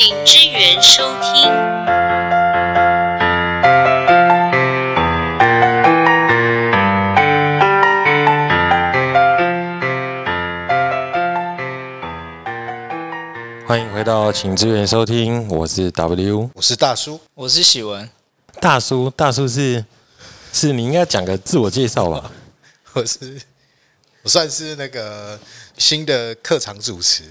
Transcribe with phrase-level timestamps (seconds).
[0.00, 1.50] 请支援收听。
[13.66, 18.08] 欢迎回到，请支援收听，我是 W 我是大叔，我是喜文，
[18.60, 19.10] 大叔。
[19.10, 19.84] 大叔是
[20.52, 22.30] 是你应该讲个自我介绍吧？
[22.94, 23.42] 我是
[24.22, 25.36] 我算是那个
[25.76, 27.24] 新的客场主持，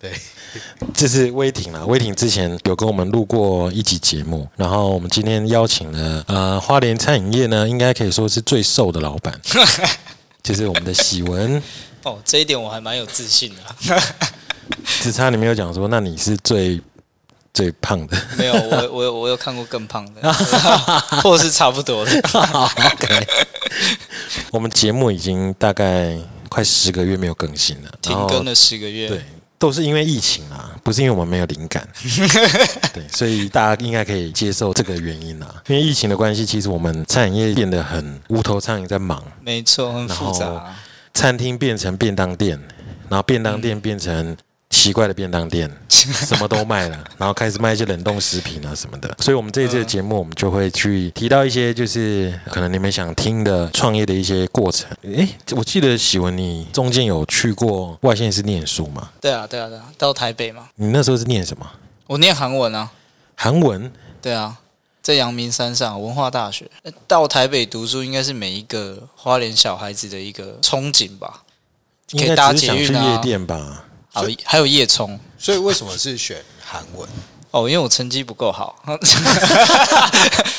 [0.00, 0.12] 对，
[0.94, 9.40] 这是威霆啦，威霆之前有跟我们录过一集节目，然后我们今天邀请了呃花莲餐饮业呢，应该可以说是最瘦的老板，
[10.42, 11.62] 就是我们的喜文。
[12.04, 14.02] 哦，这一点我还蛮有自信的啊。
[15.00, 16.80] 只差你没有讲说，那你是最
[17.52, 18.16] 最胖的。
[18.36, 20.32] 没有，我我有我有看过更胖的，
[21.22, 22.22] 或是差不多的。
[24.52, 26.16] 我们节目已经大概
[26.48, 29.24] 快十个月没有更新了，停更了十个月，对，
[29.58, 31.86] 都是因为疫情啊，不是因为我们没有灵感。
[32.94, 35.62] 对，所以大家应该可以接受这个原因啊。
[35.66, 40.76] 因为疫情的关系，其实我们餐饮业变得很无头苍蝇在忙，没错，很复杂啊。
[41.12, 42.60] 餐厅变成便当店，
[43.08, 44.36] 然后便当店变成
[44.70, 49.14] 奇怪的便当店， 什么都卖了，然后开始卖一些冷冻食品啊什么的。
[49.18, 54.88] 所以，我们这一次的节目，我们就会去提到一些，就是可能你们想听的创业的一些过程。
[55.02, 59.10] 诶，我记得喜文你中间有去过外县市念书吗？
[59.20, 61.66] 对啊，对啊，对啊，到台北嘛，你那时候是念什么？
[62.06, 62.90] 我念韩文啊，
[63.34, 63.90] 韩文？
[64.20, 64.58] 对啊，
[65.02, 66.70] 在阳明山上文化大学。
[66.82, 71.42] 呃到台北读书，应该是每一个花莲小孩子的一个憧憬吧。
[72.12, 73.84] 应该可以搭只是想去捷运啊夜店吧？
[74.12, 77.08] 还有还有叶冲所以为什么是选韩文？
[77.50, 78.76] 哦，因为我成绩不够好，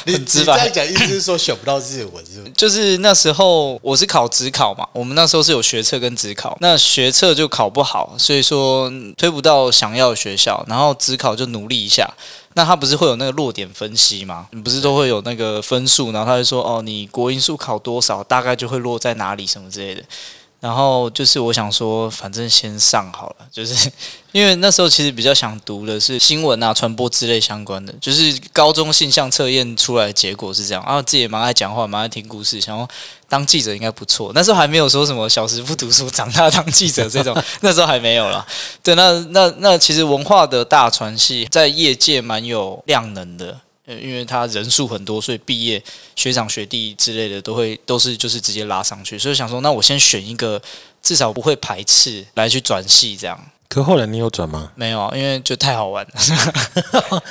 [0.05, 2.52] 你很直白你这样讲意思是说选不到日文是不是？
[2.58, 12.09] 就是那时候我是考职考嘛，我们那时候是有学测跟职考，那学测就考不好，所以说嗯推不到想要的学校，然后职考就努力一下。
[12.55, 14.47] 那他不是会有那个落点分析吗？
[14.52, 20.02] 你不是都会有那个分数，然后他就说哦，你国英数考多少，大概就会落在哪里什么之类的。
[20.59, 23.89] 然后就是我想说，反正先上好了， 就是
[24.33, 32.87] 因为那时候其实比较想读的是新闻啊、传播之类相关的，就是高中性向测验出来的结果是这样啊，自己也蛮爱讲话，蛮爱听故事，想要
[33.30, 34.31] 当记者应该不错。
[34.36, 38.45] 那时候还没有说什么小时不读书，长大当记者这种， 那时候还没有啦。
[38.83, 43.61] 对，那那那其实文化的大传系在业界蛮有量能的。
[43.89, 45.83] 呃因为他人数很多，所以毕业
[46.16, 50.61] 学长学弟之类的都会都是就是直接拉上去，所以想说，那我先选一个
[51.02, 54.72] 至少不会排斥来去转系，这样可后来你有转吗？
[54.76, 56.11] 没有，因为就太好玩了。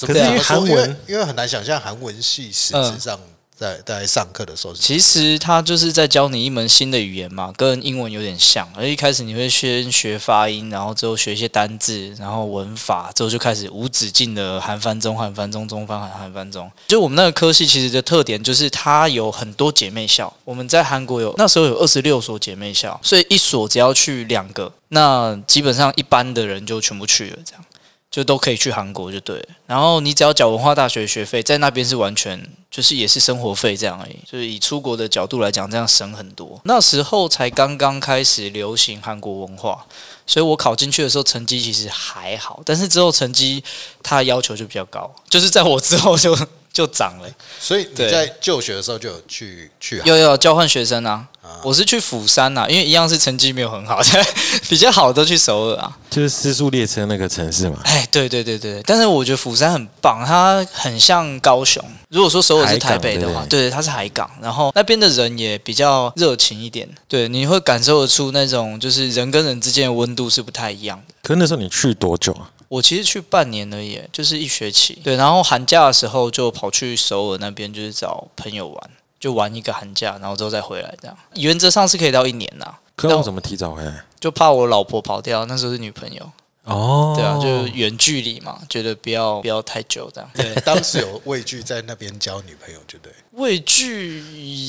[0.00, 3.18] 可是因为韩因为文，因为很难想象韩文系实质上
[3.58, 8.68] 在在上课的时候其实他就是在教你一门新的语言嘛，跟英文有点像。
[8.76, 16.70] 而一开始你会先学发音，然后之后学一些单字，然后文法，之后就开始无止境的韩翻中、韩翻中、中翻韩、韩翻中。
[16.86, 20.32] 就我们那个科系其实的特点就是它有很多姐妹校。
[20.44, 27.64] 我们在韩国有那时候有二十六所姐妹校，所以一所只要去两个，那基本上一般的人就全部去了，这样。
[28.10, 36.60] 就都可以去韩国就对，然后你只要缴文化大学学费，在那边是完全就是也是生活费这样而已，就是以出国的角度来讲，这样省很多。
[36.64, 39.84] 那时候才刚刚开始流行韩国文化，
[40.26, 43.64] 所以我考进去的时候成绩其实还好，但是之后成绩
[44.02, 46.38] 它的要求就比较高，就是在我之后就
[46.70, 47.28] 就涨了。
[47.58, 51.26] 所以你在就学的时候就有去去韩有有交换学生啊，
[51.62, 54.00] 我是去釜山啊，因为一样是成绩没有很好，
[54.68, 55.96] 比较好都去首尔啊。
[56.08, 57.78] 就是私速列车那个城市嘛。
[57.84, 61.84] 哎，对对对对，但是我觉得釜山很棒，它很像高雄。
[62.08, 71.14] 如果说首尔是台北的话，对它是海港，然后那边的人也比较热情一点，对，你会感受得出那种就是人跟人之间的温度是不太一样的。
[71.22, 72.50] 可是那时候你去多久啊？
[72.68, 84.04] 我其实去半年而已，就是一学期，对，然后寒假的时候就跑去首尔那边，就是找朋友玩，就玩一个寒假，然后之后再回来，这样原则上是可以到一年呐，可我怎么提早回来？
[84.20, 86.30] 就怕我老婆跑掉，那时候是女朋友，
[86.64, 90.30] 哦，对啊，就是远距离嘛，觉得不要不要太久这样。
[90.34, 94.20] 对，当时有畏惧在那边交女朋友，就对， 畏惧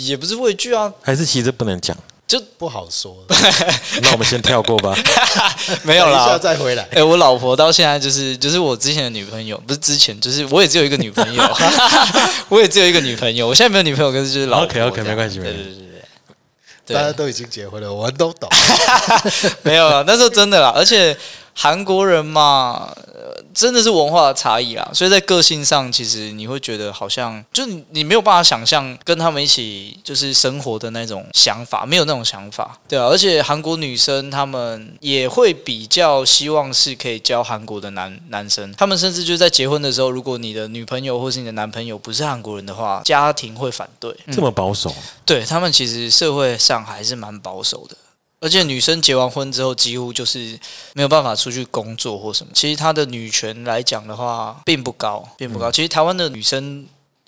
[0.05, 1.97] 也不是畏惧啊，还是其实不能讲。
[2.57, 3.15] 不好说。
[4.01, 4.93] 那我们先跳过吧。
[5.83, 6.37] 没有啦。
[6.37, 6.85] 再回来。
[6.91, 11.43] 哎、我老婆到现在就是就是我之前的女朋友，不是之前，就是我也只有一个女朋友，
[12.49, 15.85] 我也只有一个女朋友，我现在没有女朋友，可是就是老婆 OK，OK，这样没关系对没关系
[16.85, 18.49] 大家都已经结婚了，我们都懂。
[19.61, 21.15] 没有了，那时候真的啦，而且
[21.53, 23.08] 韩国人嘛，呃
[23.53, 33.05] 真的是文化的差异啦，所以在个性上，其实你会觉得好像就你你没有办法想象跟他们一起就是生活的那种想法，没有那种想法，对啊。
[33.05, 44.15] 而且韩国女生她们也会比较希望是可以交韩国的男男生，他们甚至就在结婚的时候，如果你的女朋友或是你的男朋友不是韩国人的话，家庭会反对。
[44.31, 44.93] 这么保守，
[45.25, 47.95] 对他们其实社会上还是蛮保守的，
[48.41, 50.57] 而且女生结完婚之后几乎就是
[50.93, 52.51] 没有办法出去工作或什么。
[52.53, 55.71] 其实她的女权来讲的话，并不高，并不高。
[55.71, 56.85] 其实台湾的女生，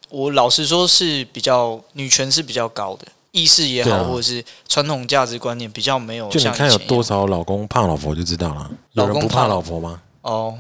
[0.10, 8.72] 我老实说是比较女权是比较高的，意识也好，啊或者是传统价值观念比较没有就你像以前一样看有多少老公怕老婆就知道了。
[8.94, 10.02] 有人不怕老公怕老婆吗？
[10.22, 10.58] 哦，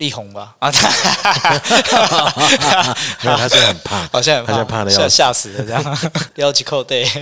[0.00, 0.88] 力宏吧啊，他
[3.22, 4.08] 没有，他现在很怕。
[4.10, 5.98] 好像很他现在怕的要吓死了这样，
[6.36, 7.06] 要几扣对。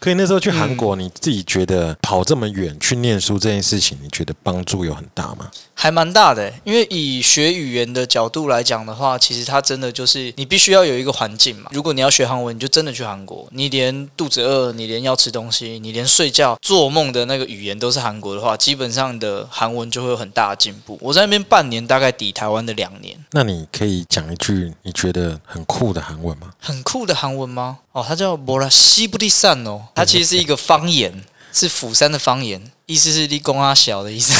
[0.00, 5.50] 可以那时候去韩嗯国，你自己觉得跑这么远去念书这件事情，你觉得帮助有很大吗？
[5.74, 11.68] 还蛮大的欸，因为以学语言的角度来讲的话，其实它真的就是你必须要有一个环境嘛。
[11.72, 13.48] 如果你要学韩文，你就真的去韩国。
[13.50, 20.96] 你连肚子饿，你连要吃东西，你连睡觉、做梦的那个语言都是韩国的话，基本上你的韩文就会有很大的进步。
[21.08, 23.16] 我在那边半年，大概抵台湾的两年。
[23.32, 26.48] 那你可以讲一句你觉得很酷的韩文吗？
[26.60, 27.78] 很酷的韩文吗？
[27.92, 34.34] 哦，它叫摩拉西布利善哦，它其实是一个方言， 是釜山的方言，意思是立功阿小的意思。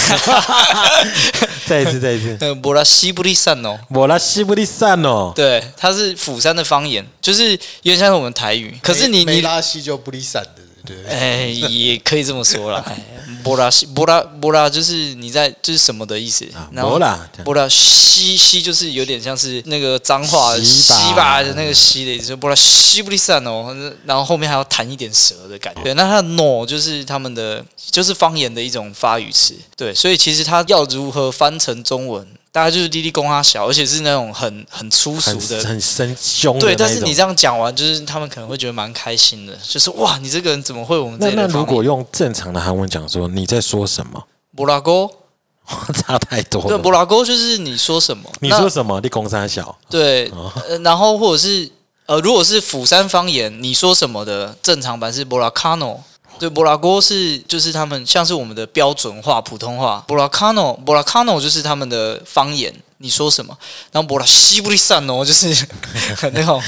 [1.67, 2.37] 再一次，再一次。
[2.41, 8.79] 呃，摩拉西布利善哦，摩拉西布利散哦，对，它是釜山的方言，就是有点像是我们台语。
[8.83, 11.13] 可是你没你拉西就不利散的，对不对？
[11.13, 12.83] 哎，也可以这么说啦。
[12.89, 12.97] 哎
[13.45, 23.75] 波拉西波拉波拉就是你在就是什么的意思，然后没啦，这样波拉西西就是有点像是那个脏话西吧的那个西的意思，波拉西布利散哦，
[24.05, 25.83] 然后后面还要弹一点舌的感觉。
[25.83, 32.27] 对，那它的 no 就是他们的就是方言的一种发语词，对，所以其实它要如何翻成中文，
[32.59, 36.75] 大概就是滴滴公他小，而且是那种很很粗俗的很生凶的对。
[36.75, 44.25] 但是你这样讲完，就是他们可能会觉得蛮开心的，就是哇，你这个人怎么会我们这那那如果用正常的韩文讲说你在说什么，
[44.57, 45.09] 布拉沟，
[45.95, 46.79] 差太多对，了。
[46.79, 49.01] 布拉沟就是你说什么，你说什么？
[49.01, 50.29] 你公三小，对，
[50.69, 51.71] 呃然后或者是
[52.07, 56.03] 呃，如果是釜山方言，你说什么的正常版是布拉卡诺。
[56.39, 62.73] 对，布拉哥是就是他们像是我们的标准化普通话，布拉卡诺，布拉卡诺就是他们的方言。
[62.99, 63.57] 你说什么？
[63.93, 65.67] 然后布拉西布利散哦，就是
[66.17, 66.61] 很 那种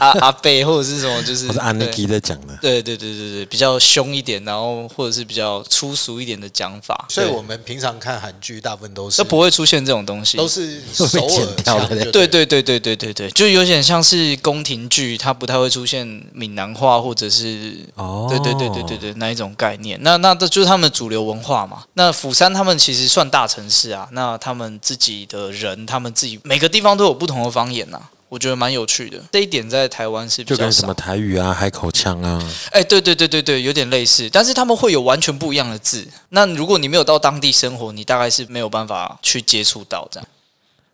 [0.00, 2.56] 阿阿贝或者是什么，就是在讲的。
[2.60, 19.98] 对对对对对，比较凶一点，然后或者是比较粗俗一点的讲法，所以我们平常看韩剧，大部分都是都不会出现这种东西，都是 首尔的腔对对对对对对对，就有点像是宫廷剧，它不太会出现闽南话或者是哦对对对对对对那一种概念。
[20.02, 21.84] 那那这就是他们主流文化嘛。
[21.94, 29.18] 那釜山他们其实算大城市啊，那他们自己的人，他们自己每个地方都有不同的方言呐、我觉得蛮有趣的。
[29.32, 30.92] 这一点在台湾是比较少就跟什么。
[30.94, 36.06] 台语啊、海口腔啊，哎，对对对对对，有点类似，但是他们会有完全不一样的字。
[36.28, 40.28] 那如果你没有到当地生活，你大概是没有办法去接触到这样。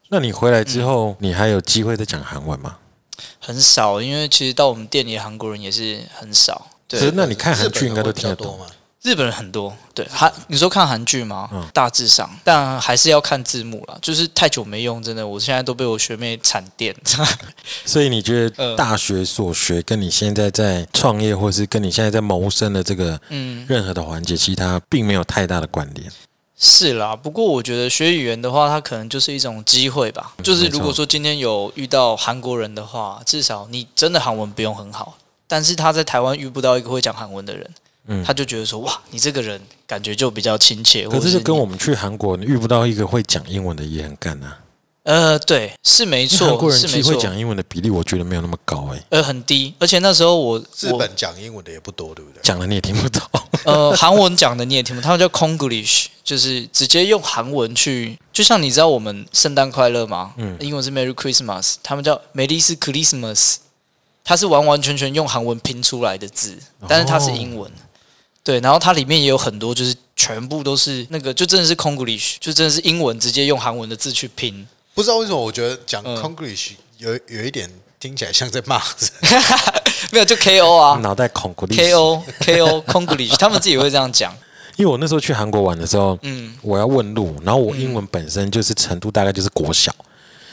[0.09, 2.77] 那你回来之后，你还有机会再讲韩文吗？
[3.39, 6.67] 很少，因为其实到我们店里的韩国人也是很少。
[6.87, 8.47] 对可，是那你看韩剧应该都听得懂。
[8.47, 8.67] 较多嘛？
[9.03, 11.49] 日本人很多，对韩你说看韩剧吗？
[11.53, 13.99] 嗯大致上，但还是要看字幕啦。
[14.01, 16.95] 就是太久没用，真的，我现在都被我学妹惨电。
[17.85, 26.09] 所以你觉得 嗯大学所学跟你现在在创业，或是跟你现在在谋生的这个嗯，任何的环节，其实它并没有太大的关联。
[26.57, 27.17] 是啦。
[27.17, 30.33] 不过我觉得学语言的话，它可能就是一种机会吧。
[30.45, 37.69] 就是如果说今天有遇到韩国人的话，至少你真的韩文不用很好，但是他在台湾遇不到一个会讲韩文的人。
[38.07, 44.59] 嗯他就觉得说哇，你这个人感觉就比较亲切，可是跟我们去韩国，你遇不到一个会讲英文的也很干啊。
[45.05, 52.41] 呃，对，是没错，韩国人其实会，讲英文的比例，我觉得没有那么高哎、呃，很低，而且那时候我我日本讲英文的也不多，对不对？
[52.43, 53.21] 讲了你也听不懂。
[53.67, 60.35] 呃韩文讲的你也听不懂，他们叫 Konglish，就是直接用韩文去，就像你知道我们圣诞快乐吗？
[60.37, 63.57] 嗯英文是 Merry Christmas，他们叫美丽是 Christmas，
[64.23, 66.57] 它是完完全全用韩文拼出来的字，
[66.87, 67.69] 但是它是英文。
[68.45, 74.67] 对，然后它里面也有很多，就是全部都是那个，就真的是 Konglish，就真的是英文直接用韩文的字去拼。
[74.95, 77.71] 不知道为什么，我觉得讲嗯 Conglish 有有一点
[78.01, 79.11] 听起来像在骂人。
[80.11, 81.77] 没有，就 KO 啊脑袋孔古力。
[81.77, 84.35] ，KO KO Konglish，他们自己会这样讲。
[84.77, 89.95] 因为我那时候去韩国玩的时候，嗯，我要问路，然后我英文本身就是程度大概就是国小，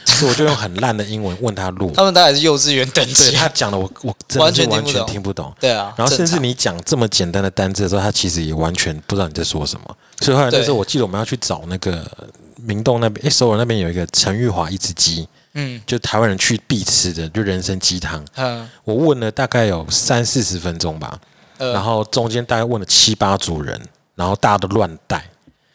[0.04, 1.90] 所以我就用很烂的英文问他路。
[1.92, 3.36] 他们大概是幼稚园等对级。
[3.36, 5.52] 他讲的我我真的完全完全全听不懂。
[5.60, 9.96] 对啊，然后甚至你讲这么简单的单字的时候，他其实也完全不知道你在说什么。
[10.20, 12.04] 所以后来那对时候我记得我们要去找那个
[12.56, 18.22] 明洞那边，哎，首尔那边有一个陈玉华一只鸡，嗯就台湾人去必吃的，就人参鸡汤。
[18.36, 21.18] 嗯，我问了大概有三四十分钟吧，
[21.56, 23.80] 呃然后中间大概问了七八组人，
[24.14, 25.24] 然后大家都乱带，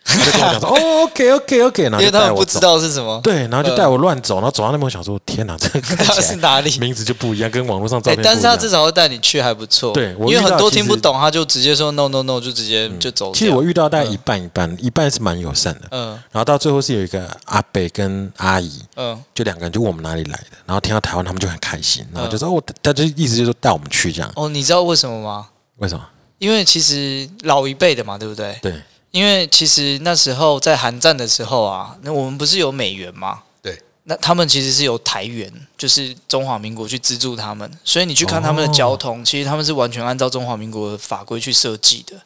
[0.26, 2.60] 就跟我讲说哦，OK OK OK， 然后因为就带我走他们不知。
[2.60, 6.78] 道是什么，对，然后就带我乱走，然后走到那边，我想说，天哪，这个看起来 是哪里？
[6.78, 8.34] 名字就不一样，跟网络上照哎、片不一样。
[8.34, 9.92] 但是他至少会带你去，还不错。
[9.94, 13.34] 对我因为很多听不懂，他就直接说 no no no，就直接就走掉。
[13.34, 25.48] 其实我遇到大概一半一半，一半是蛮友善的，嗯然后到最后是有一个阿伯跟阿姨，嗯就两个人就问我们哪里来的，然后听到台湾他们就很开心，然后就说哦，他就意思就是说带我们去这样，哦，你知道为什么吗？
[25.78, 26.06] 为什么？
[26.38, 28.58] 因为其实老一辈的嘛，对不对？
[28.62, 28.74] 对，
[29.16, 33.44] 因为其实那时候在韩战的时候啊，那我们不是有美元吗？
[33.62, 42.18] 对，那他们其实是有台元，就是中华民国去资助他们，所以你去看他们的交通，其实他们是完全按照中华民国的法规去设计的。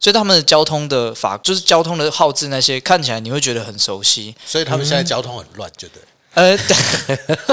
[0.00, 4.34] 所以他们的交通的法，就是交通的号志那些，看起来你会觉得很熟悉。
[4.46, 6.02] 所以他们现在交通很乱，就对。
[6.32, 6.56] 呃，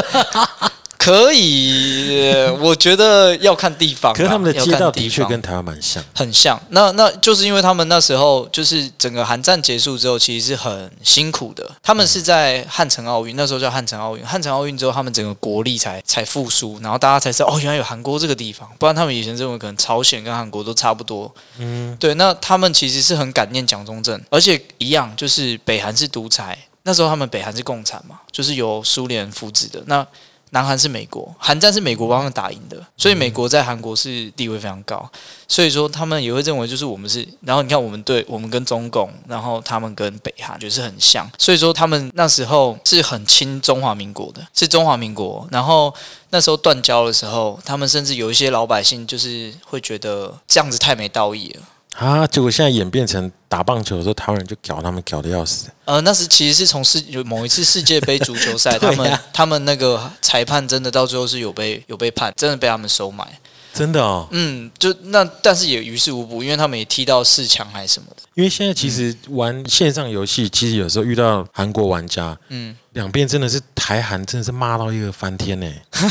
[1.06, 4.18] 可以，呃我觉得要看地方啦。
[4.18, 6.60] 可是他们的街要看地方道的确跟台湾蛮像，很像。
[6.70, 11.70] 那那就是因为他们那时候就是整个韩战结束之后，其实是很辛苦的。
[11.84, 14.26] 他们是在汉城奥运，那时候叫汉城奥运。
[14.26, 18.68] 汉城奥运之后，他们整个国力才才复苏，然后大家才知道哦，原来有韩国这个地方。
[18.80, 21.32] 不然他们以前认为可能朝鲜跟韩国都差不多。
[21.60, 22.16] 嗯，对。
[22.16, 29.84] 那他们其实是很感念蒋中正，而且一样就是北韩是独裁，那时候他们北韩是共产嘛，就是由苏联扶植的。
[29.86, 30.06] 那
[30.56, 35.12] 南韩是美国，韩战是美国帮他们打赢的，所以美国在韩国是地位非常高。
[35.50, 45.46] 所以说他们也会认为就是我们是，然后你看我们对我们跟中共，然后他们跟北韩就是很像，所以说他们那时候是很亲中华民国的，是中华民国。
[45.52, 45.94] 然后
[46.30, 51.64] 那时候断交的时候，他们甚至有一些老百姓就是会觉得这样子太没道义了。
[51.98, 55.70] 啊，结果现在演变成打棒球的时候，台湾人就搞他们搞的要死。
[55.86, 63.26] 呃，那是其实是从世有某一次世界杯足球赛，对 他们他们那个裁判真的到最后是有被有被判，真的被他们收买。
[63.74, 68.24] 真的哦，嗯，就那但是也于事无补，因为他们也踢到四强还是什么的。
[68.34, 75.70] 因为现在其实玩线上游戏，其实有时候遇到韩国玩家，嗯，两边真的是台韩真的是骂到一个翻天呢。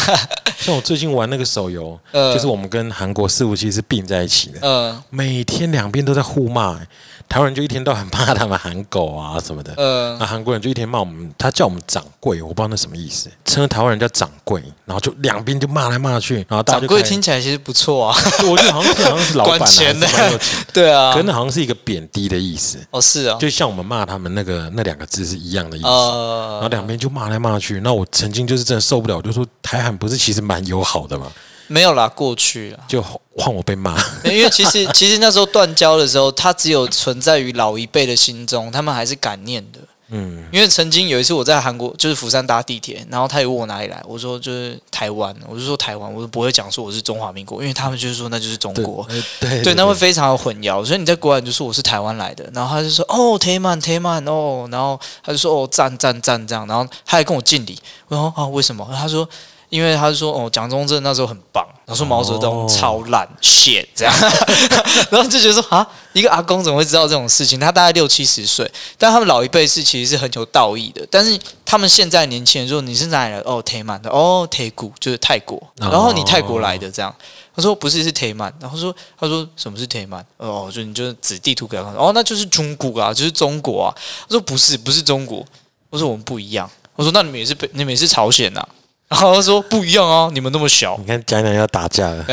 [0.58, 2.32] 像我最近玩那个手游，呃。
[2.32, 5.02] 就是我们跟韩国伺服器是并在一起的，呃。
[5.10, 6.86] 每天两边都在互骂、欸。
[7.26, 10.14] 台湾人就一天到晚骂他们韩狗啊什么的，呃。
[10.20, 18.16] 那韩国人就一天骂我们，他叫我们掌柜，我不知道那什么意思，称台湾人叫掌柜，然后就两边就骂来骂去，然后掌柜听起来其实不错啊。
[18.46, 20.06] 我觉得好像好像是老板、啊，管钱的。
[20.72, 21.14] 对啊。
[21.14, 25.86] 可，能好像是一个贬低的意思，哦是啊，就像我们骂他们那个那两个字是一样的意思。
[25.86, 31.30] 然后呃，两边就骂来骂去，那我曾经就是真的受不了，我就说台韩不是其实蛮友好的嘛，
[31.68, 32.80] 没有啦，过去了。
[32.88, 33.02] 就
[33.36, 33.96] 换我被骂。
[34.24, 39.78] 因为其实 其实那时候断交的时候，它只有存在于老一辈的心中，他们还是感念的。
[40.16, 49.04] 嗯，因为曾经有一次我在韩国，就是釜山搭地铁，然后他也问我哪里来，我说就是台湾，我就说台湾，我就不会讲说我是中华民国，因为他们就是说那就是中对国。
[49.08, 58.88] 呃对对，那会非常的混淆，所以你在国外你就说我是台湾来的，然后他就说哦，台曼台曼哦，然后他就说哦，赞赞赞这样，然后他还跟我敬礼，我说啊为什么？
[58.94, 59.28] 他说
[59.68, 64.14] 因为他就说哦，蒋中正那时候很棒，然后说毛泽东哦超烂、shit 这样，
[65.10, 67.58] 然后就觉得说啊，一个阿公怎么会知道这种事情？
[67.58, 73.50] 他大概六七十岁，但他们老一辈是其实是很有道义的，但是他们现在年轻人说你是哪里来的？
[73.50, 77.14] 哦，台曼的，哦，泰国就是泰国，然后你泰国来的这样。
[77.56, 80.24] 他说不是是台曼，然后说他说什么是台曼？
[80.38, 83.94] 哦，就你就指地图给他看，哦，那就是中国啊，就是中国啊。
[84.28, 85.46] 他说不是，不是中国。
[85.90, 86.68] 我说我们不一样。
[86.96, 88.68] 我说那你们也是北，你们也是朝鲜呐、
[89.14, 90.96] 然后他说不一样啊，你们那么小。
[90.98, 92.24] 你看宅男要打架了，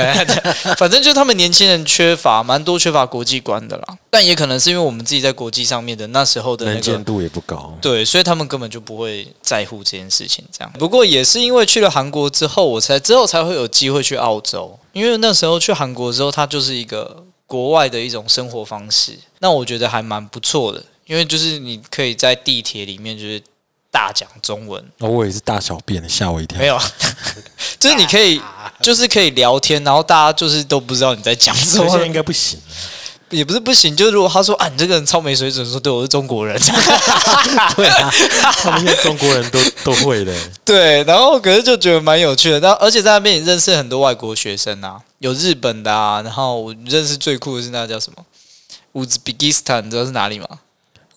[0.75, 7.77] 反正就他们年轻人缺乏蛮多缺乏国际观的啦，但也可能是因为我们自己在国际上面的那时候的那个能见度也不高。
[7.79, 10.43] 对，所以他们根本就不会在乎这件事情。
[10.51, 14.79] 这样，不过也是因为去了韩国之后，我才之后才会有机会去澳洲。
[14.91, 20.83] 因为那时候去韩国之后，它就是一个国外的一种生活方式，那我觉得还蛮不错的。
[21.05, 23.41] 因为就是你可以在地铁里面就是
[23.91, 26.67] 大讲中文，哦，我也是大小便，吓我一跳没。
[26.67, 26.79] 有，
[27.77, 28.41] 就是你可以
[28.81, 32.57] 就是可以聊天，然后大家就是都不知道你在讲什么，应该不行，
[33.29, 33.93] 也不是不行。
[33.95, 36.57] 就是如果他说啊，你这个人超没水准，说对我是中国人，
[37.75, 38.09] 对啊，
[38.63, 40.33] 他们现在中国人都都会的。
[40.63, 48.25] 对，然后可是就觉得蛮有趣的，然后而且在那边也认识很多外国学生啊，有日本的啊，然后我认识最酷的是那个叫什么
[48.93, 50.47] 乌兹别克斯坦，你知道是哪里吗？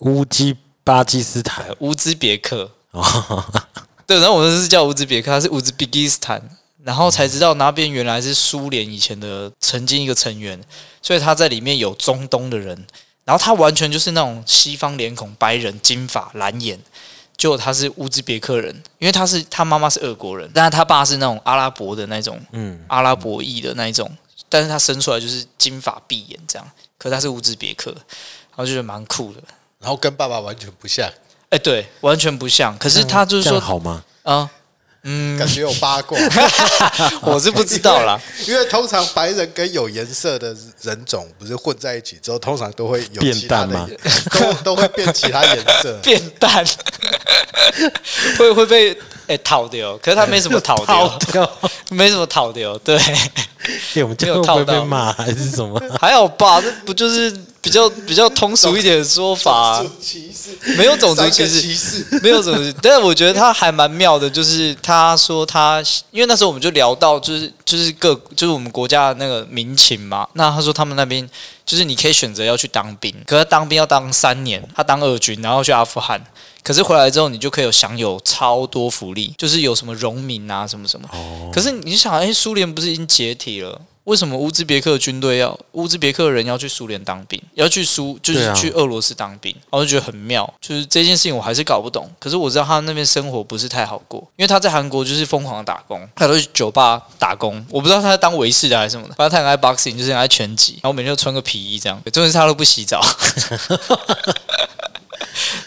[0.00, 1.66] 乌基巴基斯坦。
[1.80, 3.44] 乌兹别克，哦，
[4.06, 6.40] 对，然后我们是叫乌兹别克，他是乌兹别克斯坦，
[6.84, 10.62] 然后才知道那边原来是苏联以前的曾经一个成员，
[11.00, 12.86] 所以他在里面有中东的人，
[13.24, 16.78] 然后他完全就是那种西方脸孔、白人、金发、蓝眼，
[17.38, 24.10] 结果他是乌兹别克人，因为他是他妈妈是俄国人，但是他爸是那种阿拉伯的那种嗯，阿拉伯裔的那一种，
[24.50, 29.42] 但是他生出来就是金发碧眼这样，可他是乌兹别克，然后就觉得蛮酷的。
[29.84, 31.06] 然后跟爸爸完全不像，
[31.50, 32.74] 哎，对，完全不像。
[32.78, 34.02] 可是他就是说，好吗？
[34.22, 34.48] 啊、
[35.38, 36.18] 感觉有八卦。
[37.20, 38.18] 我是不知道啦。
[38.48, 43.86] 因为通常白人跟有颜色的人种不是混在一起之后，通常都会有变淡吗，
[44.32, 45.92] 都都会变其他颜色。
[46.02, 46.64] 变淡，
[48.38, 51.58] 会会被哎逃掉，可是他没什么逃掉，掉，
[51.90, 55.78] 没什么逃掉，对，哎，我们没有套到被骂还是什么？
[56.00, 57.30] 还好吧，这不就是
[57.64, 71.28] 比较比较通俗一点的说法、种族歧视，没有种族歧视，没有种族歧视， 但是我觉得他还蛮妙的，就是他说他，因为那时候我们就聊到，就是就是各就是我们国家的那个民情嘛，那他说他们那边
[71.64, 76.22] 就是你可以选择要去当兵，可是当兵要当三年，他当二军，然后去阿富汗。
[76.62, 81.08] 可是回来之后，你就可以有享有超多福利，就是有什么荣民啊，什么什么。
[81.12, 83.80] 哦，可是你想，哎，苏联不是已经解体了？
[84.04, 89.54] 为什么乌兹别克军队要乌兹别克人要去苏联当兵，要去苏就是去俄罗斯当兵？
[89.70, 92.10] 我就觉得很妙，就是这件事情我还是搞不懂。
[92.20, 97.64] 可是我知道他那边生活不是太好过，因为他在韩国就是疯狂的打工，他都去酒吧打工。
[97.70, 101.98] 我不知道他在当维士的还是什么的，反正他很爱 boxing，就是很爱拳击，然后每天就穿个皮衣这样。
[102.12, 103.00] 重点是他都不洗澡。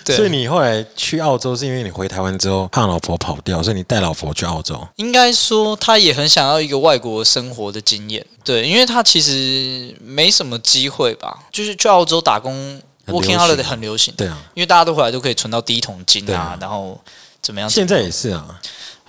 [0.04, 4.88] 对，所以你后来去澳洲是因为你回台湾之后怕老婆跑掉，所以你带老婆去澳洲。
[4.96, 8.26] 应该说，他也很想要一个外国生活的经验。
[8.44, 17.00] 对，因为他其实没什么机会吧，就是去澳洲打工，working holiday 很流行，对啊，因为大家都回来都可以存到第一桶金啊啊，然后
[17.42, 17.70] 怎么样？
[17.70, 18.60] 现在也是啊。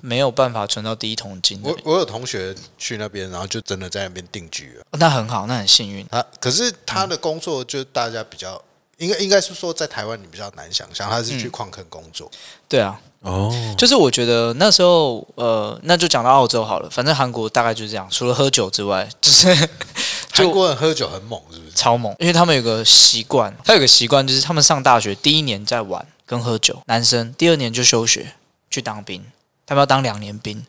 [0.01, 4.85] 没有办法存到第一桶金我我有同学去那边，然后就真的在那边定居了。
[4.93, 6.07] 那很好，那很幸运。
[6.09, 8.63] 他可是他的工作就大家比较，
[8.99, 12.31] 应该应该是说在台湾你比较难想象，他是去矿坑工作。
[12.69, 16.91] 对啊，哦，就是我觉得那时候，呃，那就讲到澳洲好了。
[16.91, 19.47] 反正韩国大概就是这样，除了喝酒之外，就是
[20.35, 21.73] 韩国人喝酒很猛，是不是？
[21.73, 28.35] 超猛，因为他们有个习惯，他有个习惯就是他们上大学第一年在玩跟喝酒，男生第二年就休学
[28.69, 29.25] 去当兵，
[29.65, 30.65] 他们要当两年兵。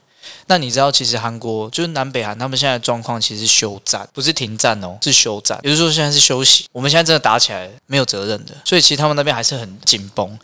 [0.48, 6.66] 那你知道，其实韩国就是南北韩，他们现在的状况其实是休战，不是停战哦，是休战，也就是说现在是休息。
[6.72, 10.38] 我们现在真的打起来没有责任的，所以其实他们那边还是很紧绷。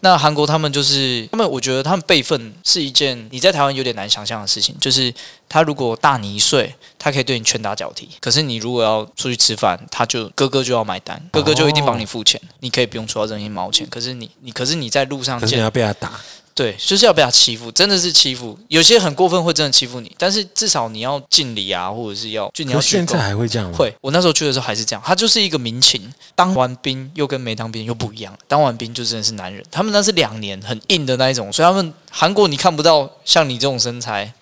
[0.00, 5.12] 那韩国他们就是他们，我觉得他们辈分是一件你在台湾有点难想象的事情，就是
[5.48, 16.12] 他如果大你一岁，他可以对你拳打脚踢，可是你如果要出去吃饭，他就哥哥就要买单，哥哥就一定帮你付钱，你可以不用出到任一毛钱，可是你你可是你在路上见可是你要被他打，
[16.58, 18.58] 对，就是要被他欺负，真的是欺负。
[18.66, 23.76] 有些很过分会真的欺负你，但是至少你要敬礼啊，或者是要就你要现在还会这样吗？
[23.78, 26.12] 会，我那时候去的时候还是这样，他就是一个民情。
[26.34, 34.32] 当完兵又跟没当兵又不一样，当完兵就真的是男人，他们那是两年很硬的那一种，所以他们韩国你看不到像你这种身材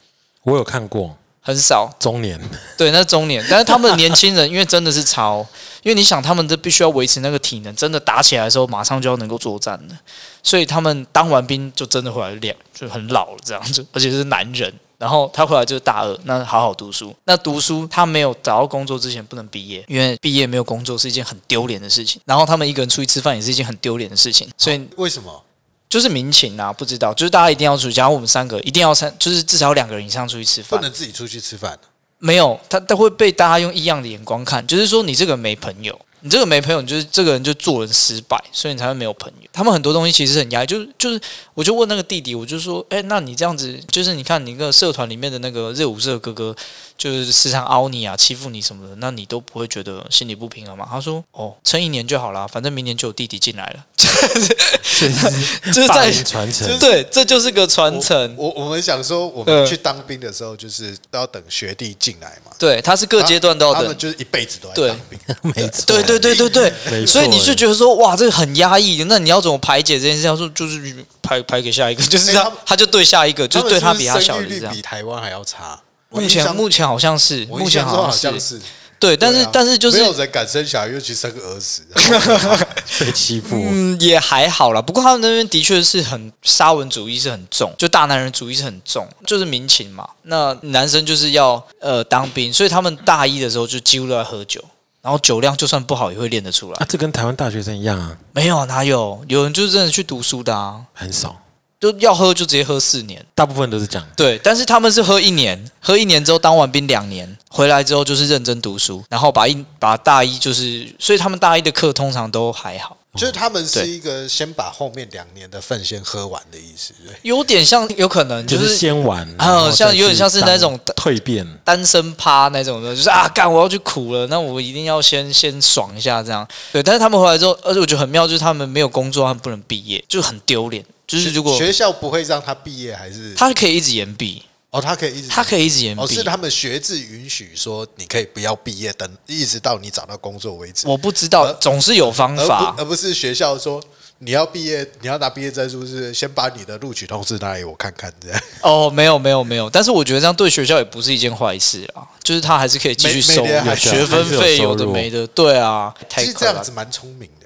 [0.45, 2.41] 我有看过很少，中年，
[2.77, 5.47] 对，那是中年，但是他们的年轻人因为真的是超，
[5.87, 9.97] 因为你想他们这必须要维持那个体能，真的打起来的时候马上就要能够作战的，
[10.43, 14.75] 所以他们当完兵就真的回来练，就很老了这样子， 而且是男人。
[14.99, 17.15] 然后他回来就是大二，那好好读书。
[17.25, 22.21] 那读书他没有找到工作之前不能毕业，因为毕业没有工作是一件很丢脸的事情。
[22.25, 25.45] 然后他们一个人出去吃饭也是一件很丢脸的事情，所以为什么？
[25.89, 27.93] 就是民情啊，不知道，就是大家一定要出去。
[27.93, 31.79] 假如我们三个一定要三，就是至少两个人以上出去吃饭不，能自己出去吃饭？
[32.19, 39.49] 没有，他他会被大家用异样的眼光看，就是说你这个没朋友，你这个没朋友，你就是这个人就做人失败，所以你才会没有朋友。
[39.53, 41.21] 他们很多东西其实很压抑，就是就是，
[41.55, 46.57] 我就问那个弟弟，我就说，哎，那你这样子，就是你看你一个社团里面的那个热舞社哥哥，
[46.99, 50.87] 就是时常凹你啊，欺负你什么的，那你都不会觉得心里不平衡吗？
[50.91, 53.85] 他说，哦，撑一年就好了，反正明年就有弟弟进来了，
[55.73, 58.35] 就是在传承，对，这就是个传承。
[58.37, 62.53] 我我们想说，我嗯们去当兵的时候，就是都要等学弟进来嘛。
[62.59, 63.99] 对，他是各阶段都要等他们。
[63.99, 65.19] 就是一辈子都在对当兵。
[65.55, 69.05] 没错，对对对对对，没错所以你就觉得说，哇，这个很压抑。
[69.05, 70.27] 那你要怎么排解这件事？
[70.27, 74.81] 要说就是排排给下一个，就是他哎他他就对下一个，就是对他比他小的比。
[74.81, 75.81] 台湾还要差。
[76.11, 78.61] 我目前目前好像是，目前好像像是，
[78.99, 81.83] 对，但是啊但是就是没有人敢生小孩，尤其生个儿子。
[82.99, 84.81] 被欺负，嗯，也还好啦。
[84.81, 90.09] 不过他们那边的确是很沙文主义是很重，就大男人主义是很重，就是民情嘛。
[90.23, 94.65] 那男生就是要呃当兵，所以他们大一的时候就几乎都在喝酒，
[95.03, 96.87] 然后酒量就算不好也会练得出来啊，。
[96.89, 100.81] 这跟台湾大学生一样啊，没有哪有有人就是真的去读书的啊。
[100.95, 101.43] 很少。
[101.81, 103.25] 就要喝就直接喝四年。
[103.35, 104.09] 大部分都是这样。
[104.17, 117.15] 对，但是他们是喝一年，喝一年之后当完兵两年，回来之后就是认真读书，然后把一把大一就是，所以他们大一的课通常都还好，就是他们是一个先把后面两年的份先喝完的意思，对？
[117.23, 126.47] 有点像，有可能就就是是先玩，啊然后再去像有点像是那种蜕变，单身趴那种的，就是啊，干我要去苦了，那我一定要先先爽一下这样。
[126.73, 130.85] 对，但是他们回来之后，而且我觉得很妙，就是他们没有工作，他们不能毕业，就很丢脸。
[131.07, 136.25] 就是如果学校不会让他毕业，还是他可以一直延毕，哦，他可以一直他可以一直延哦，毕是。
[136.25, 142.83] 他们学制允许说你可以不要毕业，等一直到你找到工作为止，我不知道，总是有方而法不。
[142.83, 143.83] 而不是学校说
[144.19, 148.43] 你要毕业，你要拿毕业证书是先把你的录取通知拿给我看看这样。
[148.63, 153.45] 哦，没有没有没有，但是我觉得这样对学校也不是一件坏事啊，就是他还是可以继续收
[153.77, 156.73] 学分费，有的没的，对啊，太其实这样子。
[156.73, 157.46] 蛮聪明的、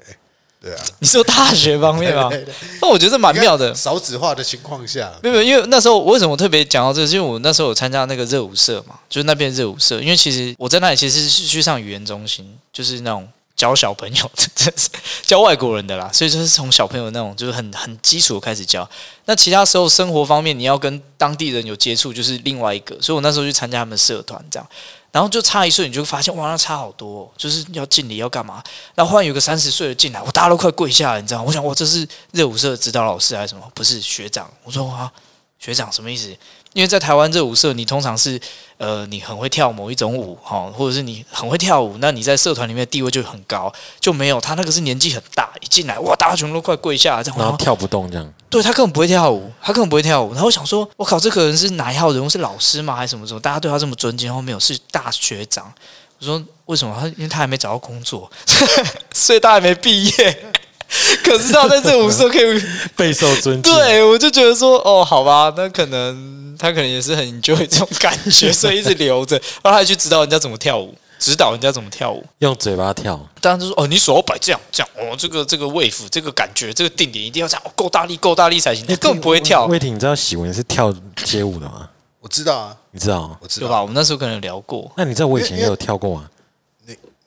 [0.61, 2.29] 对啊，你说大学方面吗？
[2.83, 3.73] 那我觉得这蛮妙的。
[3.73, 7.07] 少子化的情况下，没有，没有因为那时候我为什么特别讲到这个？
[7.07, 9.99] 是因为我那时候有参加那个热舞社嘛，就是那边热舞社。
[9.99, 14.71] 因为其实我在那里其实是去上语言中心，就是那种教小朋友的，
[15.25, 16.07] 教外国人的啦。
[16.13, 18.87] 所以就是从小朋友那种就是很很基础的开始教。
[19.25, 22.95] 那其他时候生活方面你要跟当地人有接触，就是另外一个。
[23.01, 24.67] 所以我那时候去参加他们社团这样。
[25.11, 28.63] 然后就差一岁，你就发现哇，那差好多、就是要敬礼要干嘛？
[28.95, 31.41] 然后忽然有个三十岁的进来，我大家都快跪下了，你知道？
[31.43, 33.69] 我想哇，这是热舞社的指导老师还是什么？
[33.75, 34.49] 不是学长。
[34.63, 35.11] 我说哇，
[35.59, 36.35] 学长什么意思？
[36.73, 38.39] 因为在台湾这舞社，你通常是
[38.77, 48.33] 呃，你很会跳某一种舞哈，或者是你很会跳舞，那你在社团里面的地位就很高，就没有他那个是年纪很大，一进来哇，大家全部都快跪下了这样，然后然后跳不动这样。
[48.49, 50.31] 对他根本不会跳舞，他根本不会跳舞。
[50.33, 52.29] 然后我想说，我靠，这个人是哪一号人物？
[52.29, 52.95] 是老师吗？
[52.95, 53.39] 还是什么什么？
[53.39, 55.71] 大家对他这么尊敬，然后没有是大学长。
[56.19, 56.95] 我说为什么？
[56.99, 58.31] 他因为他还没找到工作，
[59.13, 60.53] 所以他还没毕业。
[61.23, 62.61] 可是他在这舞社可以
[62.95, 72.23] 备受尊敬。，对，我就觉得说，哦，好吧，那可能他可能也是很 enjoy 这种感觉， 所以一直留着，然后还去指导人家怎么跳舞，指导人家怎么跳舞。
[72.39, 78.85] 用嘴巴跳，当然就说，哦，你手要摆这样这样，哦，这个这个 wave 这个感觉，这个定点一定要这样，哦够大力够大力才行。
[78.85, 81.87] 他根本不会跳，魏婷，你知道喜文是跳街舞的吗？
[82.19, 83.37] 我知道啊，你知道吗？
[83.41, 83.67] 我知道。
[83.67, 83.81] 对吧？
[83.81, 86.25] 我们那时候可能聊过，那你知道我以前也有跳过吗？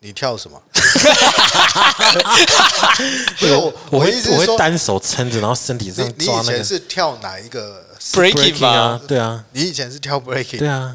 [0.05, 0.61] 你你跳什么？
[3.40, 8.69] 我，我会我会单手撑着，然后身体这样你抓那个以前是跳哪一个 breaking 吧？
[8.69, 10.95] 啊，对啊，你以前是跳 breaking，对啊，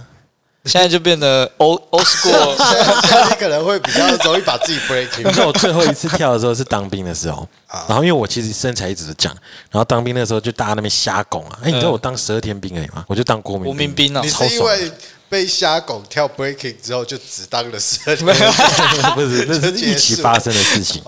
[0.66, 2.56] 现在就变得 old old school。
[2.58, 5.24] 现在现在你可能会比较容易把自己 breaking。
[5.36, 9.34] 道我最后一次跳的时候是当兵的时候，啊然后因为我其实身材一直都讲，
[9.72, 13.04] 然后当兵的时候就大家那边瞎拱啊，哎，你知道我当十二天兵而已吗？
[13.08, 14.92] 我就当国民国民兵啊你，超爽是因为
[15.30, 18.26] 被瞎拱跳 breaking 之后就只当了十二天，
[19.16, 21.02] 不是，这是 一起发生的事情。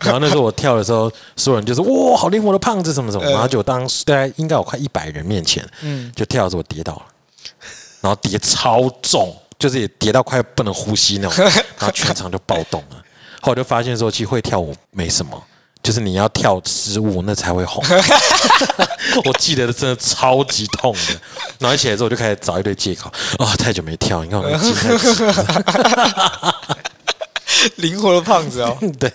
[0.00, 7.02] 然后那时候我跳的时候，所有人就说：“哇，好灵活的胖子，什么什么。”然后就当大概应该有快一百人面前，嗯，就跳的时候我跌倒了，
[8.04, 11.44] 然后跌超重，就是也跌到快不能呼吸那种，
[11.80, 12.96] 然后全场就暴动了。
[13.40, 15.42] 后来我就发现说，其实会跳舞没什么。
[15.82, 17.82] 就是你要跳失误，那才会红。
[19.24, 21.20] 我记得真的超级痛的，
[21.58, 26.54] 然后一起来之后我就开始找一堆借口啊、太久没跳，你看我那个筋太直了。
[27.76, 29.10] 灵活的胖子哦，嗯 对，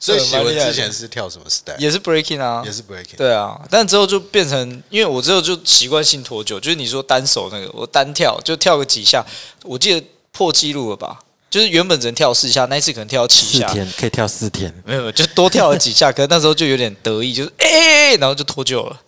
[0.00, 1.76] 所以 喜文之前是跳什么 style？
[1.78, 3.16] 也是 breaking 啊，也是 breaking。
[3.16, 9.24] 对啊，但之后就变成，因为我之后就习惯性脱臼，就是你说单手那个，我单跳就跳个几下，
[9.64, 11.18] 我记得破纪录了吧？
[11.52, 16.10] 就是原本只能跳四下，那一次可能跳到七下，四天可以跳四天，没有，就多跳了几下。
[16.16, 18.98] 可是那时候就有点得意，就是哎、然后就脱臼了，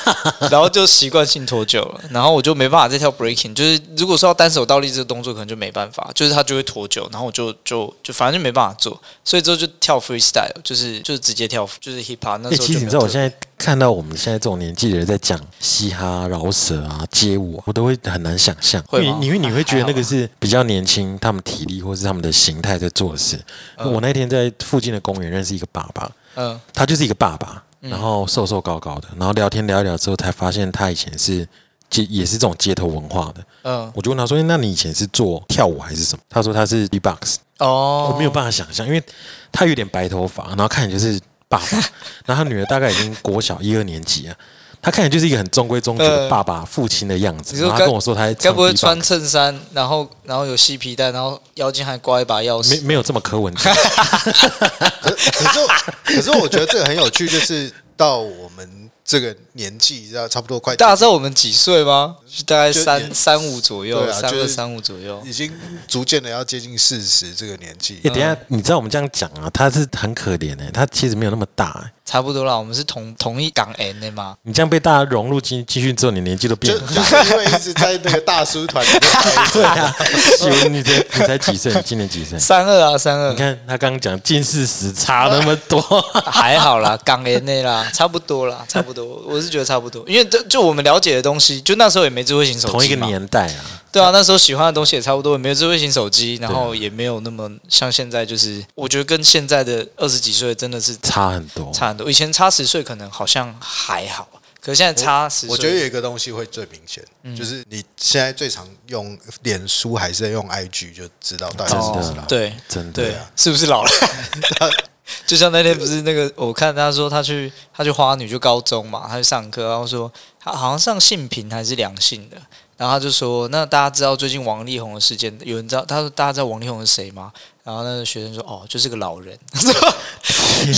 [0.52, 3.54] 然后就习惯性脱臼了，然后我就没办法再跳 breaking。
[3.54, 12.36] 就是如果说要单手倒立这个动作，可能就没办法，就是他就会脱臼，然后我就就就反正就没办法做，所以之后就跳 freestyle，就是就是直接跳，就是 hip hop。
[12.42, 23.40] 那哎、时候就其实你知道，我现在在看到我们现在这种年纪的人在讲嘻哈、饶舌啊、街舞，我都会很难想象，因会吗为你因为你会觉得那个是比较年轻，他们体力或是他们的形态在做的事。
[23.78, 31.48] 我那天在附近的公园认识一个爸爸，嗯他就是一个爸爸，然后瘦瘦高高的，然后聊天聊一聊之后，才发现他以前是
[31.88, 33.42] 街也是这种街头文化的。
[33.62, 37.38] 嗯我就问他说：“那你以前是做跳舞还是什么？”他说他是 B-box。
[37.60, 39.02] 哦，我没有办法想象，因为
[39.50, 41.18] 他有点白头发，然后看起来就是
[41.58, 41.84] 爸爸，
[42.26, 44.34] 然后他女儿大概已经国小一二年级了，
[44.82, 47.54] 他看起来就是一个很中规中矩的呃爸爸、父亲的样子。
[47.54, 52.76] 你说该然后他跟我说他在该唱不会穿衬衫，然后然后有细皮带，然后腰间还挂一把钥匙？
[52.76, 53.70] 没没有这么柯文哲，
[55.00, 55.58] 可可是
[56.04, 62.16] 可是我觉得这个很有趣，就是到我们这个年纪，知道差不多快大家知道我们几岁吗？
[62.46, 65.22] 大概三三五左右，啊三二三五左右。
[65.24, 65.52] 已经
[65.86, 68.10] 逐渐的要接近四十这个年纪欸，。
[68.10, 71.90] 等一下，你知道我们这样讲啊，他是很可怜哎，他其实没有那么大欸。
[72.04, 74.36] 差不多啦，我们是同同一港 N 的嘛。
[74.42, 76.92] 你这样被大家融入进进去之后，你年纪都变就了。
[76.92, 81.72] 就是因为一直在那个大叔团里面 你才你才几岁？
[81.72, 82.38] 你今年几岁？
[82.38, 85.80] 三二啊，三二你，看他刚刚讲近四十，差那么多。
[86.26, 88.93] 还好啦，港 N 的啦，差不多啦，差不多。
[89.02, 101.72] 我是觉得差不多，因为这就我们了解的东西，就那时候也没智慧型手机嘛同一个年代啊，对啊，那时候喜欢的东西也差不多，也没有智慧型手机，然后也没有那么像现在，就是我觉得跟现在的二十几岁真的是差很多。
[101.72, 102.10] 差很多。
[102.10, 104.28] 以前差十岁可能好像还好，
[104.60, 107.02] 可是现在差十岁，我觉得有一个东西会最明显，
[107.36, 112.24] 就是你现在最常用脸书还是用 IG，就知道到底是真的不是老。
[112.26, 113.90] 对真的对啊，是不是老了？
[115.26, 122.36] 就像那天不是那个，我看他说他去他去花女就高中嘛，他去上课，然后说他好像上性平还是良性的，
[122.76, 125.84] 然后他就说，那大家知道最近王力宏的事件，有人知道？
[125.84, 127.32] 他说大家知道王力宏是谁吗？
[127.62, 129.38] 然后那个学生说，哦，就是个老人，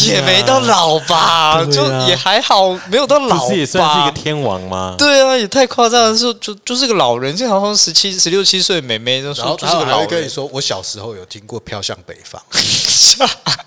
[0.06, 4.94] 也没到老吧，对就啊也还好，没有到老吧，不是也算是一个天王吗？
[4.96, 12.40] 对啊，也太夸张了，说就就是个老人，就好像十七、十六七岁的妹妹都然后说就是他还会个老人，跟你说，我小时候有听过《飘向北方》，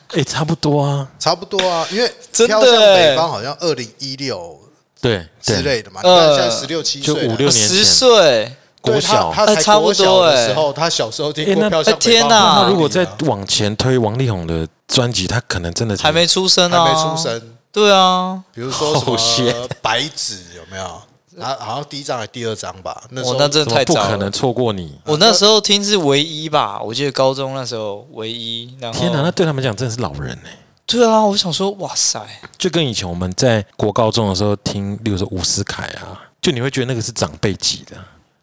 [0.16, 1.06] 哎，差不多啊。
[1.20, 4.58] 差不多啊，因为《真的飘向北欸方》好像二零一六
[5.02, 6.02] 对对，之类的嘛。
[6.04, 9.32] 你呃看现在十六七岁五六年十前岁，对国小。
[9.34, 17.22] 他他才哎差不多国小的欸时候，他小时候听哎那过《飘向哎北方》天哪那如果再往前推王力宏的专辑，他可能真的才还没出生啊，还没出。
[17.22, 21.02] 生，对啊，比如说什 Oh, 么白纸有没有？
[21.38, 23.02] 然后好像第一张还是第二张吧？
[23.12, 24.30] 那时候我那真的太早了不可能。
[24.30, 25.00] 错过你？
[25.06, 28.66] 我那时候听是唯一吧，我记得高中那时候唯一。
[28.92, 30.50] 天哪，那对他们讲真的是老人哎。
[30.92, 32.20] 对啊，我想说，哇塞，
[32.58, 37.96] 就跟以前我们在国高中的时候听，例如说伍思凯啊，就你会觉得那个是长辈级的。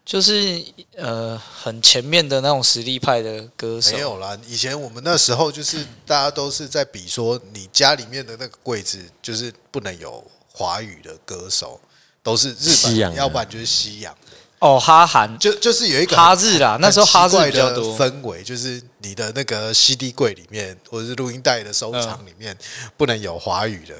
[0.05, 0.63] 就是
[0.95, 3.91] 呃很前面的那种实力派的歌手。
[3.91, 11.77] 没有啦，以前我们那时候就是大家都是在比说，你家里面的那个柜子就是不能有华语的歌手，
[12.23, 14.26] 都是日本人，西洋要不然就是西洋的。
[14.59, 17.97] 哦，哈韩就就是有一个哈日啦，那时候哈日比较多。
[17.97, 22.57] 氛围，就是你的那个 CD 柜里面或者是录音带的收藏里面
[22.97, 23.95] 不能有华语的。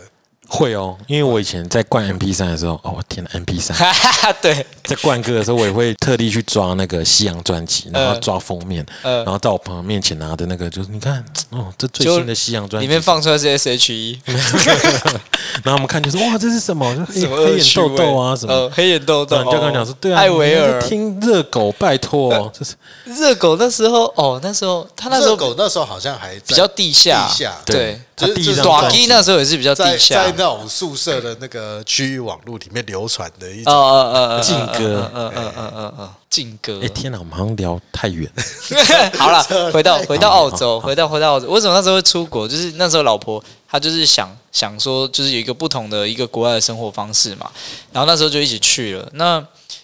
[0.48, 3.76] 会哦，因为我以前在灌 MP 三的时候，哦天呐 m p 三。
[4.42, 14.20] 对，在灌歌的时候，我也会特地去抓那个西洋专辑，然后嗯抓封面，嗯然后到我朋友面前拿的那个，就是你看哦，这最新的西洋专辑，里面放出来是 S.H.E，
[15.64, 16.94] 然后我们看就是哇，这是什么？
[16.96, 18.54] 就黑什么黑眼豆豆啊什么？
[18.54, 18.70] 呃，。
[18.70, 19.36] 黑眼豆豆。
[19.36, 20.82] 然后你就跟他讲说，对啊，艾维尔。
[20.82, 22.74] 听热狗，拜托，这是。
[23.06, 27.58] 热狗那时候哦，那时候他那时热候狗那时候好像还比较地下，地下。
[27.66, 30.24] 对，他第一张短专辑 G 那时候也是比较地下。
[30.24, 30.37] 在。
[30.38, 33.74] 那种宿舍的那个区域网络里面流传的一哦种。
[33.74, 36.88] 哦哦，劲歌嗯嗯嗯嗯嗯，劲歌哎。
[36.90, 38.44] 天哪，我们好像聊太远了。
[39.20, 42.48] 好了，回到回到澳洲，回到回到澳洲，为什么那时候会出国？
[42.48, 47.50] 就是那时候老婆她就是想想说，就是有一个不同的一个国外的生活方式嘛，
[47.92, 49.10] 然后那时候就一起去了。
[49.14, 49.44] 那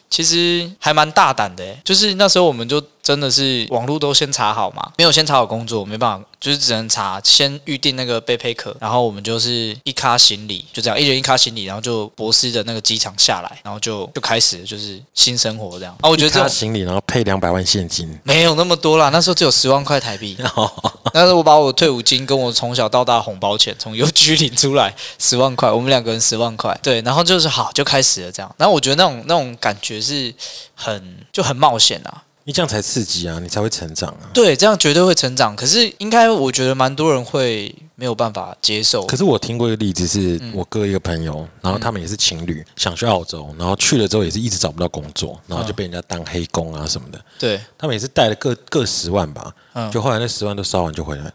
[0.09, 15.93] 其实还蛮大胆的、欸，就是那时候我们就真的是网络都先查好嘛，没有先查好工作，没办法，就是只能查先预定那个背背壳，然后我们就是一卡行李，就这样一人一卡行李，然后就博斯的那个机场下来，然后就就开始就是新生活这样。
[15.99, 20.37] 啊，我觉得这种行李，然后配两百万现金，没有那么多啦，那时候只有十万块台币。
[21.13, 28.55] 那时候我把我退伍金跟我从小到大红包钱从邮局领出来十万块，我们两个人十万块，对，然后就是好就开始了这样。
[28.57, 30.33] 然后我觉得那种那种感觉是
[30.73, 34.29] 很就很冒险啊，你这样才刺激啊，你才会成长啊。
[34.33, 35.55] 对，这样绝对会成长。
[35.55, 39.05] 可是应该我觉得蛮多人会没有办法接受。
[39.05, 47.19] 可是我听过一个例子，是嗯我哥一个朋友，然后他们也是情侣，想去澳洲，然后去了之后也是一直找不到工作，然后就被人家当黑工啊什么的。
[47.39, 51.33] 对，他们也是带了各各十万吧，嗯就后来那十万都烧完就回来了，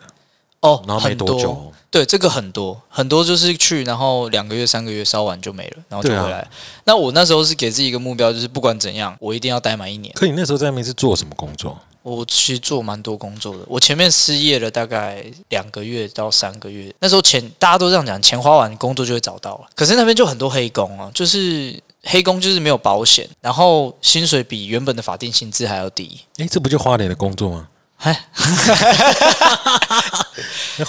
[0.61, 6.49] 哦，然后没很多久，对，这个很多很多就是去，然后两个月、三个月烧完就没了，然后就回来了。
[6.85, 10.13] 那我那时候是给自己一个目标，就是不管怎样，我一定要待满一年。
[10.15, 11.79] 可你那时候在那边是做什么工作？
[12.03, 19.69] 我其实做蛮多工作的，我前面失业了大概两个月到三个月，那时候钱大家都这样讲，钱花完工作就会找到了。
[19.75, 26.21] 可是那边就很多黑工啊，就是黑工就是没有保险，然后薪水比原本的法定薪资还要低。
[26.39, 27.69] 诶，这不就花脸的工作吗？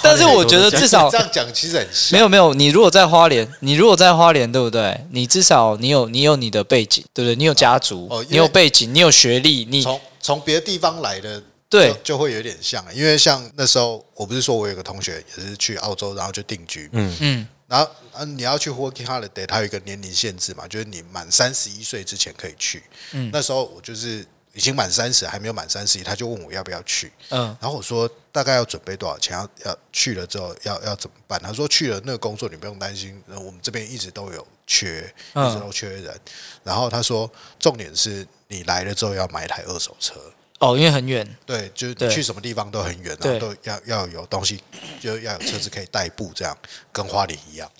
[0.00, 5.04] 但是我觉得至少这样讲其实很，没有没有，你如果在花莲，你如果在花莲，对不对？
[5.10, 7.34] 你至少你有你有你的背景，对不对？
[7.34, 11.88] 你有家族，你有背景，你有学历，你从从别的地方来的，对。
[11.88, 17.48] 就就会有点像，因为像那时候我不是说我有个同学也是去澳洲，然后就定居，嗯，嗯。
[17.66, 22.84] 然后啊，你要去 working holiday，它有一个年龄限制嘛，就是你满三十一岁之前可以去。
[23.12, 23.30] 嗯。
[23.32, 27.12] 那时候我就是已经满三十，还没有满三十一，他就问我要不要去。
[27.28, 29.36] 嗯然后我说大概要准备多少钱？
[29.36, 31.40] 要要去了之后要要怎么办？
[31.40, 36.20] 他说去了那个工作你不用担心，呃我们这边一直都有缺，嗯一直都缺人。
[36.64, 40.14] 然后他说重点是你来了之后要买一台二手车。
[40.58, 44.62] 哦，因为很远，对，就是去什么地方都很远，然对后都要要有东西，
[45.00, 46.54] 就要有车子可以代步，这样
[46.92, 47.70] 跟花莲一样。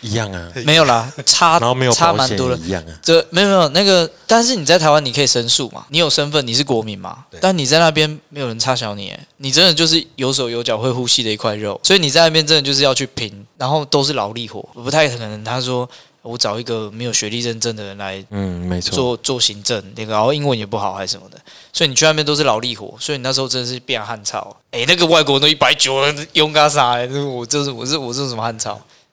[0.00, 2.66] 一样啊，没有啦， 差然后没有差蛮多的也。
[2.66, 2.98] 一样啊。
[3.02, 15.88] 这没有没有那个，但是你在台湾你可以申诉嘛，你有身份，你是国民嘛，但你在那边没有人插小你，你真的就是有手有脚会呼吸的一块肉，所以你在那边真的就是要去拼，然后都是劳力活，不太可能他说
[16.22, 18.94] 我找一个没有学历认证的人来嗯，没错。
[18.94, 21.38] 做做行政，那个然后英文也不好还是什么的，
[21.72, 24.54] 所以你去那边都是劳力活，所以你那时候真的是变汉朝。
[24.72, 25.94] 哎，那个外国人都一百九，
[26.34, 26.90] 用干啥？
[26.98, 28.56] 哎，我这是我是我是什么汉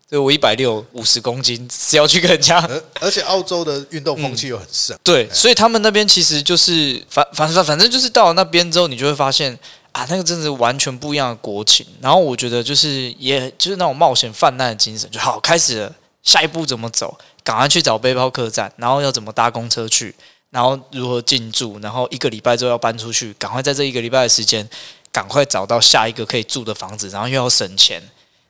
[0.06, 0.10] 草？
[0.12, 9.58] 对我一百六五十公斤，是要去跟人家而而且澳洲的运动风气又很盛，对，所以他们那边其实就是反反反反正就是到了那边之后，你就会发现
[9.92, 11.86] 啊，那个真的是完全不一样的国情。
[12.00, 17.18] 然后我觉得就是也就是那种冒险泛滥的精神，就好开始了，下一步怎么走？
[17.44, 20.14] 赶快去找背包客栈，然后要怎么搭公车去，
[20.52, 24.68] 然后如何进驻，然后一个礼拜之后要搬出去，赶快在这一个礼拜的时间，
[25.12, 28.02] 赶快找到下一个可以住的房子，然后又要省钱。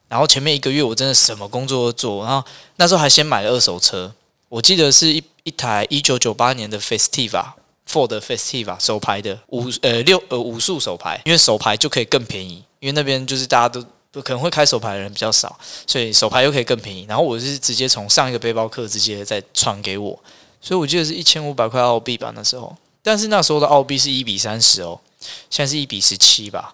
[0.07, 4.13] 然后前面一个月我真的什么工作都做，然后那时候还先买了二手车，
[4.49, 7.45] 我记得是一一台一九九八年的 Festiva。
[7.87, 13.69] Ford Festiva 手牌的五呃六呃五速手牌，因为手牌就可以更便宜，因为那边就是大家
[14.11, 17.05] 都可能会开手牌的人比较少，所以手牌又可以更便宜。
[17.07, 20.19] 然后我是直接从上一个背包客直接再传给我，
[20.59, 24.99] 所以我记得是一千五百块澳币吧那时候，但是那时候的澳币是一比三十哦，
[25.49, 26.71] 现在是一比十七吧。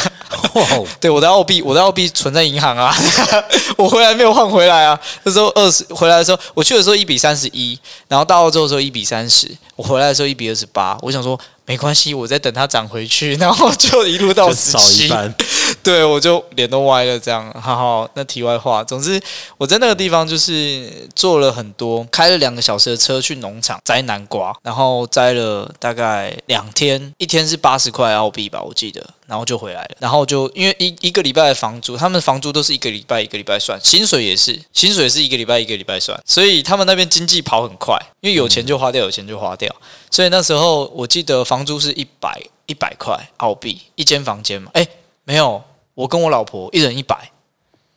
[1.00, 2.94] 对，我的澳币，我的澳币存在银行啊，
[3.76, 4.98] 我回来没有换回来啊。
[5.22, 10.96] 那时候二十回来的时候，我去的时候一比三十一，然后到澳洲的时候一比三十，我回来的时候一比二十八。
[11.02, 14.72] 我想说没关系，我在等它涨回去，然后就一路到十七。
[14.72, 15.34] 少一半。
[15.82, 17.50] 对，我就脸都歪了，这样。
[17.60, 19.20] 好好，那题外话，总之
[19.56, 29.90] 我在那个地方就是做了很多，开了两个小时的车去农场摘南瓜，然后摘了大概两天，一天是八十块澳币吧，我记得，然后就回来了。
[29.98, 39.74] 然后就因为一一个礼拜的房租，他们房租都是一个礼拜一个礼拜算，薪水也是，薪水是一个礼拜一个礼拜算，所以他们那边经济跑很快，因为有钱就花掉，有钱就花掉。
[40.10, 44.86] 所以那时候我记得房租是一百一百块澳币一间房间嘛，哎，
[45.24, 45.62] 没有，
[46.00, 47.30] 我跟我老婆一人一百，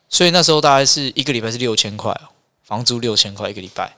[0.08, 2.28] 所以那时候大概是一个礼拜是六千块哦，
[2.62, 3.92] 房租六千块一个礼拜。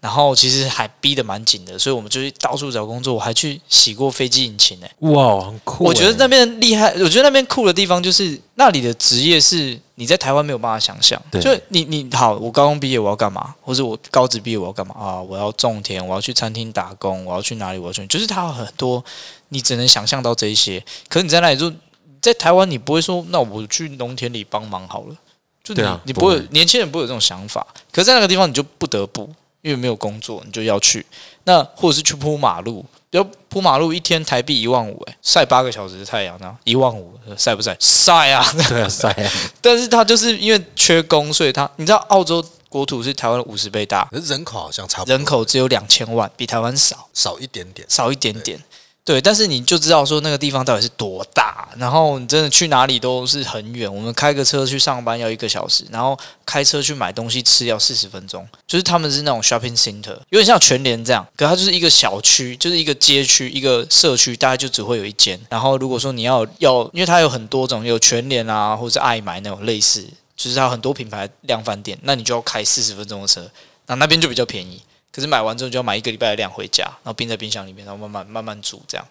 [0.00, 3.12] 然后其实还逼得蛮紧的，所以我们就去到处找工作。
[3.14, 5.88] 我还去洗过飞机引擎呢、哇，很酷欸。
[5.88, 11.20] 我觉得那边厉害，我觉得那边酷的地方就是那里的职业是你在台湾没有办法想象。
[11.32, 15.20] 对就你你好，我高中毕业我要干嘛，或者我高职毕业我要干嘛啊？
[15.20, 17.78] 我要种田，我要去餐厅打工，我要去哪里？
[17.80, 19.04] 我要去，就是它有很多
[19.48, 20.80] 你只能想象到这一些。
[21.08, 21.72] 可是你在那里就
[22.20, 25.16] 在台湾，你不会说那我去农田里帮忙好了，
[25.62, 27.66] 就你、你不会年轻人不会有这种想法。
[27.92, 29.28] 可是在那个地方你就不得不。
[29.60, 31.04] 因为没有工作，你就要去。
[31.42, 37.76] 那或者是去铺马路，要铺马路一天台币一万五，哎，晒八个小时的太阳呢，一万五，晒不晒？
[37.80, 38.46] 晒啊！
[38.68, 47.84] 对啊，晒啊， 但是他就是因为缺工，所以他你知道澳洲国土是台湾五十倍大，可是人口好像差不多，人口只有两千万，比台湾少少一点点。
[47.90, 48.62] 少一点点。
[49.08, 53.90] 对，但是你就知道说那个地方到底是多大，然后你真的去哪里都是很远。
[53.90, 58.46] 我们开个车去上班要一个小时，然后开车去买东西吃要四十分钟。
[58.66, 65.40] 就是他们是那种 shopping center，有点像全联这样，可它就是一个小区，就是一个街区、一个社区，大概就只会有一间。
[65.48, 73.50] 然后如果说你要要，因为它有很多种，有全联啊，或者是爱买那种类似，就是它有很多品牌量贩店，那你就要开四十分钟的车，
[73.86, 74.82] 那那边就比较便宜。
[75.18, 79.04] 可是买完之后就要买一个礼拜的量回家，然后冰在冰箱里面，然后慢慢慢慢煮这样。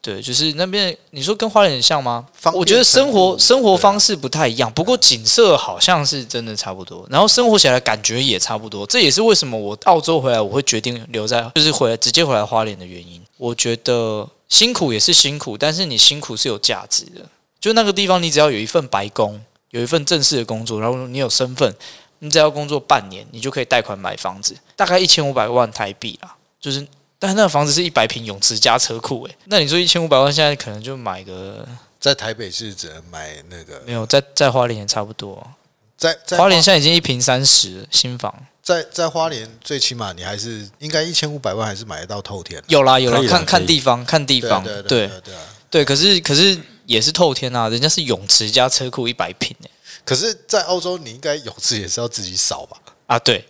[0.00, 2.24] 对，就是那边你说跟花莲很像吗？
[2.54, 8.86] 我觉得生活生活方式不太一样，不过景色好像是真的差不多，然后生活起来感觉也差不多。
[8.86, 13.20] 这也是为什么我澳洲回来我会决定留在，就是回来直接回来花莲的原因。
[13.36, 17.22] 我觉得辛苦也是辛苦，但是你辛苦是有价值的。
[17.60, 19.38] 就那个地方，你只要有一份白工，
[19.72, 21.74] 有一份正式的工作，然后你有身份，
[22.20, 26.36] 你只要工作半年，你就可以贷款买房子，大概一千五百万台币啦。
[26.60, 26.86] 就是，
[27.18, 31.66] 但是那个房子是一百平泳池加车库，诶，那你说一千五百万，现在可能就买个
[31.98, 35.46] 在台北市只能买那个，没有，在在花莲也差不多。
[35.96, 42.64] 在在花莲现在已经一平三十，新房在在花莲，最起码你还是应该一千五百万还是买得到透天的。
[42.68, 45.34] 有啦有啦看看地方看地方，对啊对啊对
[45.70, 49.70] 对可是可是也是透天啊，人家是泳池加车库一百平诶，
[50.04, 52.76] 可是，在澳洲你应该泳池也是要自己扫吧？
[53.06, 53.44] 啊，对，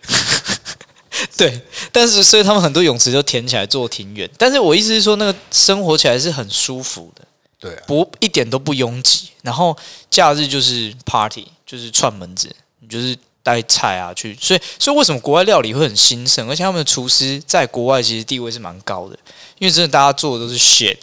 [1.37, 7.23] 对，但是所以他们很多泳池就填起来做庭园，但是我意思是说，那个生活起来是很舒服的，
[7.59, 9.75] 对啊，不一点都不拥挤，然后
[10.09, 19.17] 假日就是 party，就是串门子，你就是带菜啊去，所以所以为什么国外料理会很兴盛，而且他们的厨师在国外其实地位是蛮高的，
[19.57, 20.97] 因为真的大家做的都是 shit，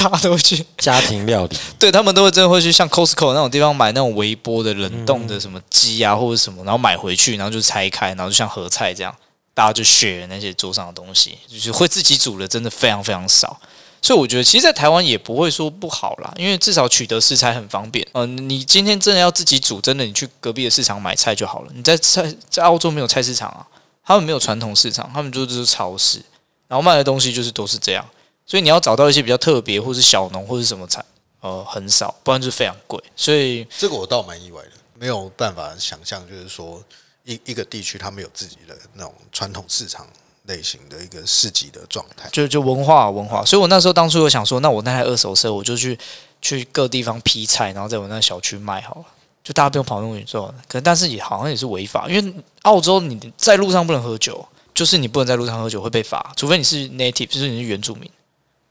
[0.00, 9.14] 大家都会去，家庭料理， 对他们都会真的会去像 Costco 那种地方买那种微波的冷冻的什么鸡啊或者什么，然后买回去，然后就拆开，然后就像合菜这样，
[9.52, 13.60] 大家就 share 那些桌上的东西，就是会自己煮的真的非常非常少。
[14.02, 18.06] 所以我觉得，其实，在台湾也不会说不好啦，因为至少取得食材很方便。
[18.14, 21.72] 嗯、你今天真的要自己煮，真的你去隔壁的市场买菜就好了。
[21.74, 23.60] 你在菜在澳洲没有菜市场啊，
[24.02, 26.22] 他们没有传统市场，他们就是超市，
[26.66, 28.02] 然后卖的东西就是都是这样。
[28.50, 31.04] 所以你要找到一些比较特别，或是小农或是什么产，
[31.38, 33.00] 呃，很少，不然就是非常贵。
[33.14, 36.82] 所以这个我倒蛮意外的，没有办法想象，就是说
[37.24, 40.04] 一一个地区他们有自己的那种传统市场
[40.46, 42.28] 类型的一个市集的状态。
[42.32, 45.96] 就就文化文化，所以我那时候当初有想说，那我那台二手车，我就去
[46.42, 49.04] 去各地方批菜，然后在我那小区卖好了，
[49.44, 50.52] 就大家不用跑那么远做。
[50.66, 54.44] 可能但是也好像也是违法，因为澳洲你在路上不能喝酒，
[54.74, 58.10] 就是你不能在路上喝酒会被罚，除非你是 native，就是你是原住民，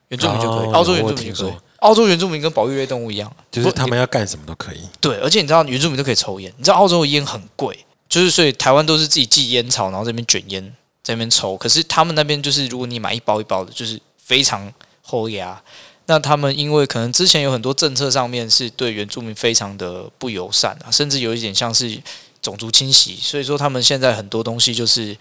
[0.10, 1.62] 原住民就可以，哦澳洲原住民就可以听说。
[1.78, 4.82] 澳洲原住民跟保育类动物一样，就是他们要干什么都可以。
[5.00, 10.62] 对，而且你知道原住民都可以抽烟，你知道澳洲的烟很贵，就是所以台湾都是自己寄烟草，然后这边卷烟
[11.02, 11.56] 在那边抽。
[11.56, 14.70] 可是他们那边就是如果你买一包一包的，就是非常
[15.02, 15.62] 厚牙。
[16.08, 21.98] 那他们因为可能之前有很多政策上面是对原住民非常的不友善啊，甚至有一点像是
[22.42, 25.16] 种族清洗，所以说他们现在很多东西就是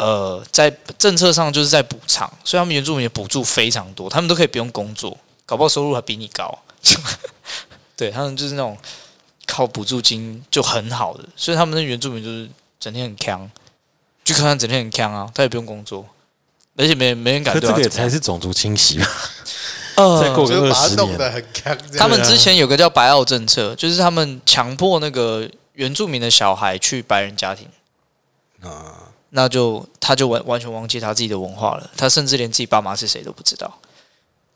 [0.00, 6.58] 呃在政策上就是在补偿，所以他们原住民的补助非常多，他们都可以不用工作，搞不好收入还比你高。
[7.94, 8.78] 对他们就是那种
[9.46, 12.48] 靠补助金就很好的，所以他们的原住民就是
[12.78, 13.50] 整天很强，
[14.24, 16.06] 就看他整天很强啊，他也不用工作，
[16.78, 17.86] 而且没没人敢可这个。
[17.90, 19.06] 才是种族清洗吧？
[19.96, 21.78] 呃再过个就是把它20年弄得很干。
[21.98, 27.68] 他们之前有个叫白澳政策，就是他们强迫那个原住民的小孩去白人家庭，
[28.62, 33.78] 啊，那就他就完完全忘记他自己的文化了，他甚至连自己爸妈是谁都不知道。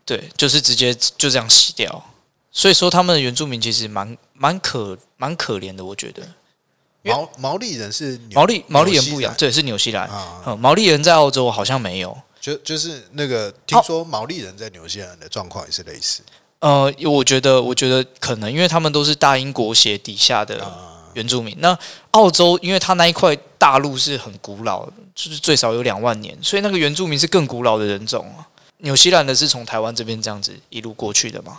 [0.05, 2.05] 对，就是直接就这样洗掉。
[2.53, 6.23] 所以说，他们的原住民其实蛮蛮可蛮可怜的，我觉得。
[7.03, 10.09] 毛毛利人是纽毛利毛利人不一样，对，是纽西兰。
[10.09, 12.17] 啊，嗯，毛利人在澳洲好像没有。
[12.41, 16.23] 就就是那个听说毛利人在纽西兰的状况也是类似
[16.61, 21.55] 呃，我觉得，我觉得可能因为他们都是大英国协底下的啊，原住民。
[21.61, 21.79] 那
[22.13, 28.45] 澳洲，因为他那一块大陆是很古老的，就是最少有两万年，所以那个原住民是更古老的人种啊。
[28.81, 31.59] 纽西兰的是从台湾这边这样子一路过去的嘛，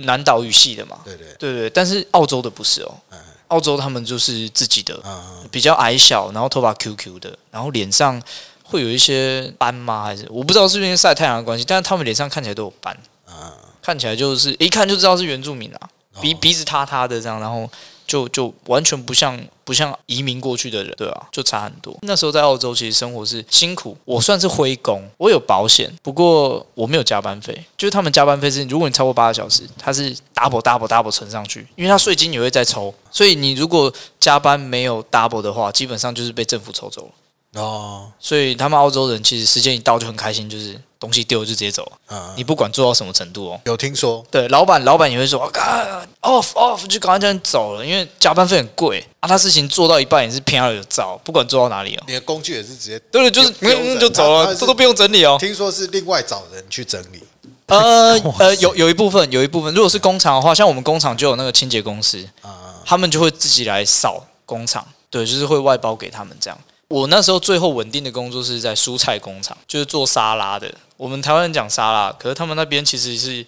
[0.00, 1.26] 南岛语系的嘛，对对。
[1.38, 1.70] 对对。
[1.70, 2.94] 但是澳洲的不是哦。
[3.12, 8.22] 嗯，澳洲他们就是自己的，啊，比较矮小，然后头发 QQ 的，然后脸上
[8.62, 10.04] 会有一些斑吗？
[10.04, 12.94] 还是我不知道是不是因为晒太阳的关系，但是他们脸上看起来都有斑，
[13.24, 15.88] 啊，看起来就是一看就知道是原住民啊，
[16.20, 16.38] 鼻哦。
[16.42, 17.66] 鼻子塌塌的这样，然后
[18.06, 21.96] 就就完全不像不像移民过去的人，对啊，就差很多。
[22.02, 37.10] 那时候在澳洲其实生活是辛苦，我算是灰工，我有保险，不过我没有加班费，就是他们加班费是如果你超过八个小时，他是 double double double 乘上去，因为他税金也会再抽，所以你如果加班没有 double 的话，基本上就是被政府抽走了。
[37.56, 43.60] 哦，所以他们澳洲人其实时间一到就很开心，就是东西丢了就直接走，啊，你不管做到什么程度哦。
[43.64, 49.28] 有听说对，老板老板也会说，啊，off off 就赶快叫人走了，因为加班费很贵啊。
[49.28, 52.02] 他事情做到一半也是偏要有照，不管做到哪里哦。
[52.06, 55.36] 你的工具也是直接对对，就是丢嗯嗯就走了，这都不用整理哦。
[55.40, 57.22] 听说是另外找人去整理
[57.66, 66.56] 呃呃，有有一部分有一部分，如果是工厂的话，像我们工厂就有那个清洁公司，啊，他们就会自己来扫工厂，对，就是会外包给他们这样。
[66.88, 70.72] 我那时候最后稳定的工作是在蔬菜工厂，就是做沙拉的。
[70.96, 73.44] 我们台湾人讲沙拉，可是他们那边其实是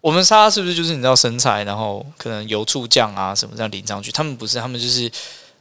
[0.00, 4.10] 我们沙拉是不是就是你知道生菜，然后可能油醋酱啊什么这样淋上去？
[4.10, 5.10] 他们不是，他们就是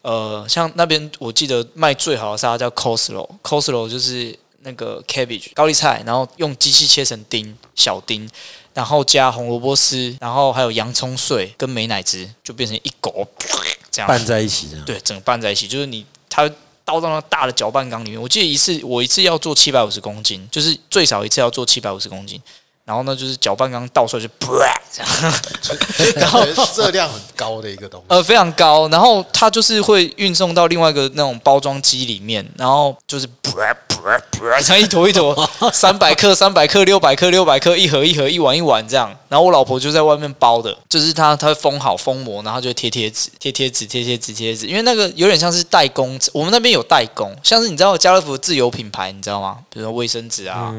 [0.01, 8.27] 呃，像那边我记得卖最好的沙拉叫 coleslaw，coleslaw 就是那个 cabbage 高丽菜，然后用机器切成丁小丁，
[8.73, 13.27] 然后加红萝卜丝，然后还有洋葱碎跟美乃滋，就变成一狗
[13.91, 14.69] 这样拌在一起。
[14.85, 16.49] 对，整个拌在一起，就是你它
[16.89, 18.19] 倒到那大的搅拌缸里面。
[18.19, 22.41] 我记得一次我一次要做七百五十公斤，就是最少一次要做七百五十公斤。
[22.83, 25.33] 然后呢，就是搅拌缸倒出来就这样，
[26.17, 26.43] 然后
[26.75, 28.89] 热量很高的一个东西，呃，非常高。
[28.89, 33.27] 然后它就是会运送到另外一个那种包装机里面，然后就是
[34.63, 39.15] 这样一坨一坨，三百克、三百克、六百克、六百克，一盒一盒、一碗一碗这样。
[39.29, 49.59] 然后我老婆就在外面包的，就是她她封好封膜，然后就贴贴纸、贴贴纸、贴贴纸、贴纸，因为那个有点像是代工，我们那边有代工，像是你知道家乐福自有品牌，你知道吗？
[49.69, 50.73] 比如说卫生纸啊，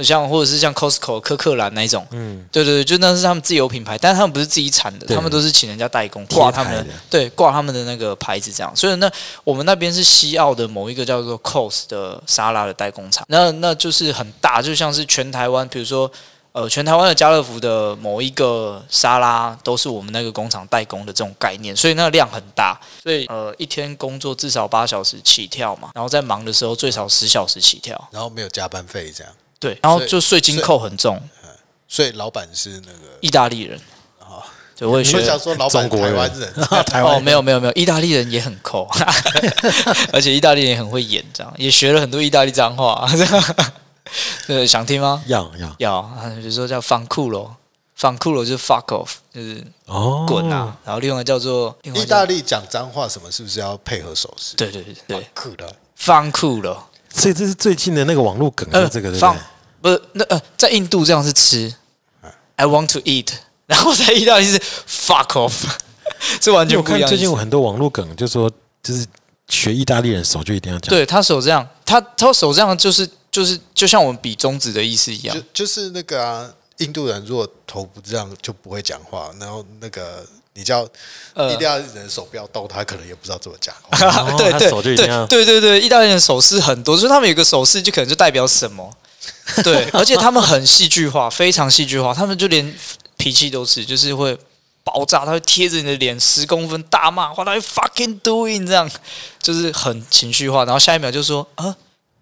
[0.00, 8.70] 像或者是像 Costco 科克兰那一种，嗯，对对对，就那是他们自有品牌，但是他们不是自己产的，他们都是请人家代工贴挂他们的对挂他们的那个牌子这样。
[8.76, 9.10] 所以那
[9.44, 16.10] 我们那边是西澳的某一个叫做 Cost 的沙拉的代工厂，那那就是很大，就像是全台湾，比如说。
[16.54, 31.20] 呃，全台湾的家乐福的某一个沙拉都是我们那个工厂代工的这种概念，所以那个量很大，所以呃一天工作至少八小时起跳嘛，然后在忙的时候最少十小时起跳，然后没有加班费这样，对，然后就税金扣很重，
[31.88, 33.18] 所以老板是那个。
[33.20, 33.80] 意大利人，
[34.76, 36.52] 对，我也学我想说，老板台湾人，
[36.86, 38.86] 台湾哦，没有没有没有，意大利人也很抠，
[40.14, 43.04] 而且意大利人也很会演，这样也学了很多意大利脏话。
[44.46, 45.22] 对，想听吗？
[45.26, 47.56] 要要要，啊比如说叫放酷咯，
[47.94, 50.76] 放酷咯就是 fuck off，就是哦，滚啊。
[50.84, 54.56] 然后另外叫做另外意叫大利讲脏话什么是不是要配合手势？
[54.56, 59.42] 对对对对，酷的，放酷咯，所以这是最近的那个网络梗，就是这个对不放对？
[59.80, 61.72] 不是那呃，在印度这样是吃
[62.56, 63.28] ，I want to eat，
[63.66, 65.64] 然后在意大利是 fuck off，
[66.40, 67.08] 是完因为我看全不一样的意思。
[67.08, 68.50] 最近有很多网络梗，就说
[68.82, 69.06] 就是
[69.48, 75.34] 学意大利人手就一定要讲，对他手这样，他他手这样就是就是就像我们比中指的意思一样。
[75.34, 75.42] 就。
[75.52, 80.86] 就是那个啊，印度人如果头不这样就不会讲话，然后那个你叫
[81.34, 81.52] 呃。
[81.52, 83.74] 意大利人手不要动，他可能也不知道怎么讲
[84.38, 88.96] 对对对对对对，意大利人手势很多，所以他们有个手势就可能就代表什么，
[89.64, 92.72] 对，而且他们很戏剧化，非常戏剧化，他们就连
[93.16, 94.38] 脾气都是，就是会
[94.84, 98.88] 爆炸，他会贴着你的脸十公分大骂，话他会 fucking doing 这样，
[99.40, 101.74] 就是很情绪化，然后下一秒就说啊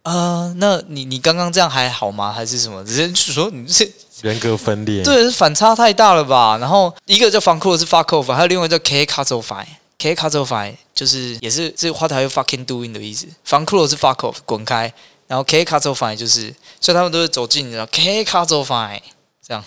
[0.02, 2.32] 啊，那你你刚刚这样还好吗？
[2.32, 2.84] 还是什么？
[2.84, 3.88] 直接就说你这
[4.22, 6.58] 人格分裂，对，反差太大了吧？
[6.58, 9.66] 然后一个叫 f u n k o 是 fuck off，还有另外一个叫 K c a t o f i
[9.98, 13.26] K c a t o f i 就是也是这话台 fucking doing 的意思。
[13.44, 14.92] f u n k o 是 fuck off，滚开。
[15.28, 19.02] 然后 K c a t o f i 就是，所以他们都是走近，你知道 K c a t o f i
[19.44, 19.64] 这样，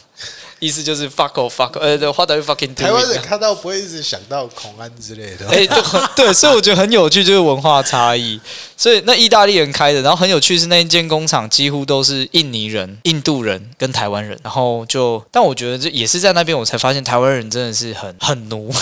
[0.60, 2.76] 意思就是 fuck off fuck 呃，对，花台 fucking doing。
[2.76, 5.46] 台湾人看到不会一直想到孔安之类的。
[5.50, 5.84] 哎、对
[6.16, 8.40] 对，所以我觉得很有趣，就是文化差异。
[8.78, 18.74] 所以那意大利人开的，然后很有趣是那一间工厂几乎都是印尼人、印度人跟台湾人，然后就，但我觉得这也是在那边我才发现台湾人真的是很很奴。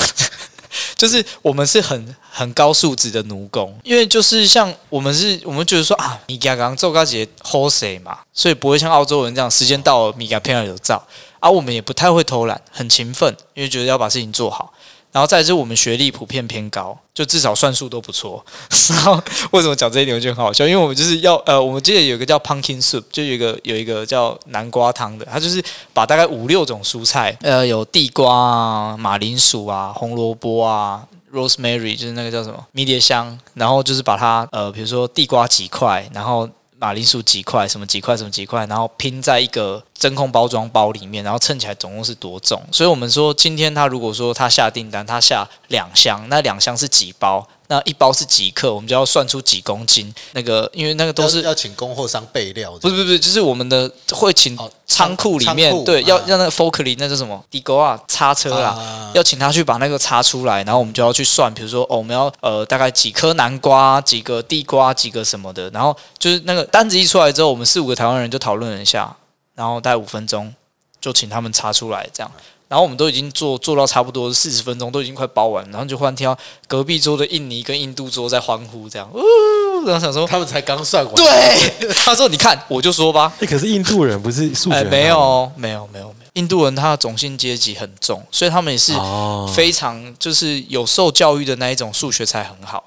[0.95, 11.01] 就是我们是很很高素质的奴工，因为就是像我们是，我们觉得说啊，米刚刚做高节 hold 谁嘛，所以不会像澳洲人这样，时间到了米加片有照，
[11.39, 14.73] 而、我们也不太会偷懒，很勤奋，因为觉得要把事情做好。
[15.13, 18.45] 然后再就是我们学历普遍偏高，就至少算术都不错。
[18.89, 19.17] 然后
[19.51, 20.67] 为什么讲这一点我觉得很好笑？
[20.67, 31.07] 因为我们就是要呃，我们记得有一个叫 pumpkin soup，就有一个有一个叫南瓜汤的，它就是把大概五六种蔬菜，呃，有地瓜啊、马铃薯啊、红萝卜啊。
[31.33, 36.47] rosemary 就是那个叫什么迷迭香，然后就是把它呃，比如说地瓜几块，然后
[36.83, 42.61] 马铃薯几块，什么几块，什么几块，然后拼在一个真空包装包里面，然后称起来总共是多重。
[42.73, 47.47] 所以我们说，今天他如果说他下订单，他下两箱，那两箱是几包？
[47.73, 48.71] 那一包是几克？
[48.71, 50.13] 我们就要算出几公斤。
[50.33, 57.43] 那个，因为那个都是要要请供货商备料，不是不是不是，就是我们的会请哦仓库里面，对，要啊要那个 forklift 那是什么？
[57.49, 69.15] 地沟啊，叉车啦，啊要请他去把那个叉出来，然后我们就要去算，比如说哦，我们要呃大概几颗南瓜，几个地瓜，几个什么的，然后就是那个单子一出来之后，我们四五个台湾人就讨论了一下，
[69.55, 70.53] 然后大概五分钟
[71.01, 72.31] 就请他们查出来，这样。
[72.73, 76.35] 然后我们都已经做做到差不多四十分钟，都已经快包完，然后就忽然听到
[76.67, 86.15] 隔壁桌的印尼跟印度桌在欢呼，这样，呜，然后想说，他们才刚算完，对，他说你看，我就说吧，哎，可是印度人不是数学哎，没有哦，没有，没有，没有。
[86.33, 92.83] 印度人他的种姓阶级很重，所以他们也是哦，非常就是有受教育的那一种数学才很好，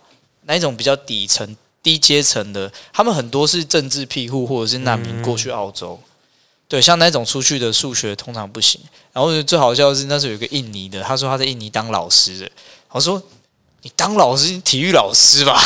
[0.47, 6.01] 那一种比较底层、低阶层的，他们很多是政治庇护或者是难民过去澳洲。
[6.68, 8.80] 对，像那种出去的数学通常不行。
[9.12, 12.50] 然后最好笑的是，那时候有个印尼的，他说他在印尼当老师的，
[12.90, 13.22] 我说
[13.82, 15.56] 你当老师，体育老师吧，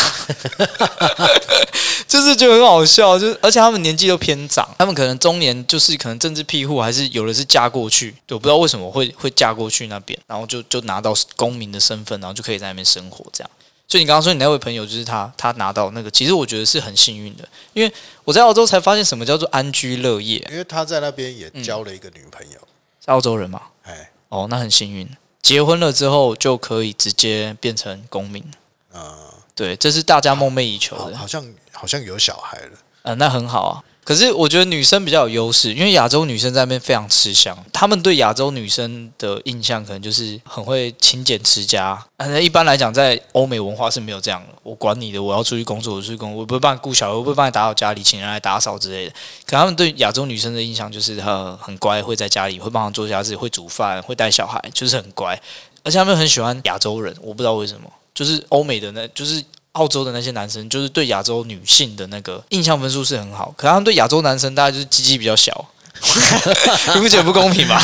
[2.07, 13.51] 就是就很好笑，就是而且他们年纪都偏长，他们可能中年就是可能政治庇护，还是有的是嫁过去，我不知道为什么会会嫁过去那边，然后就就拿到公民的身份，然后就可以在那边生活这样。
[13.91, 22.61] 所以你刚刚说你那位朋友就是他，他拿到那个，其实我觉得是很幸运的，因为我在澳洲才发现什么叫做安居乐业，因为他在那边也交了一个女朋友，
[23.05, 23.61] 是澳洲人嘛？
[23.83, 25.09] 哎，哦，那很幸运，
[25.43, 28.49] 结婚了之后就可以直接变成公民。
[28.93, 31.17] 啊，对，这是大家梦寐以求的。
[31.17, 33.83] 好好像好像有小孩了，呃，那很好啊。
[34.03, 42.03] 可是我觉得女生比较有优势，因为亚洲女生在那边非常吃香，她们对亚洲女生的印象可能就是很会勤俭持家。
[42.19, 44.49] 那一般来讲，在欧美文化是没有这样的。
[44.63, 49.13] 我管你的，我要出去工作，我出去工作，我不会帮你顾小孩，我不会帮你打扫家里，请人来打扫之类的。
[49.47, 55.41] 可他们对亚洲女生的印象就是呃很乖，会在家里会帮忙做家事，会煮饭，会带小孩，就是很乖。
[55.83, 59.43] 而且他们很喜欢亚洲人，我不知道为什么，就是欧美的那，就是
[59.73, 65.53] 澳洲的那些男生，就是对亚洲女性的那个印象分数是很好，可他们对亚洲男生大概就是鸡鸡比较小，
[66.95, 67.81] 你不觉得不公平吗？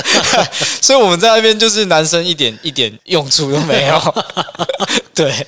[0.82, 4.14] 所以我们在那边就是男生一点一点用处都没有，
[5.14, 5.46] 对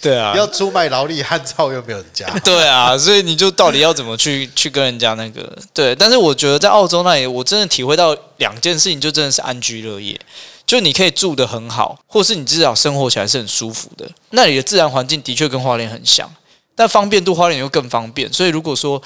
[0.00, 5.94] 对啊，要出卖劳力汉操又没有人家，对啊，所以你就到底要怎么去去跟人家那个对？
[5.96, 10.20] 但是我觉得在澳洲那里，我真的体会到两件事情，就真的是安居乐业。
[10.68, 14.06] 就你可以住得很好，或是你至少生活起来是很舒服的。
[14.32, 16.30] 那里的自然环境的确跟花莲很像，
[16.74, 18.30] 但方便度花莲又更方便。
[18.30, 19.02] 所以如果说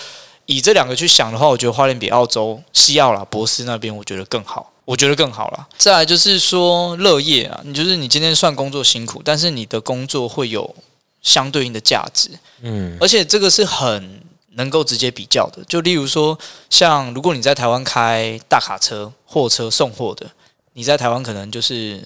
[0.47, 4.73] 以这两个去想的话，我觉得花莲比澳洲西澳啦、博斯那边，我觉得更好。
[4.85, 5.69] 我觉得更好了。
[5.79, 10.75] 再来就是说乐业啊，你就是你今天算工作辛苦，但是你的工作会有
[11.23, 12.29] 相对应的价值。
[12.63, 14.21] 嗯，而且这个是很
[14.57, 15.63] 能够直接比较的。
[15.69, 16.37] 就例如说，
[16.69, 20.29] 像如果你在台湾开大卡车、货车送货的。
[20.75, 22.03] 你在台湾可能就是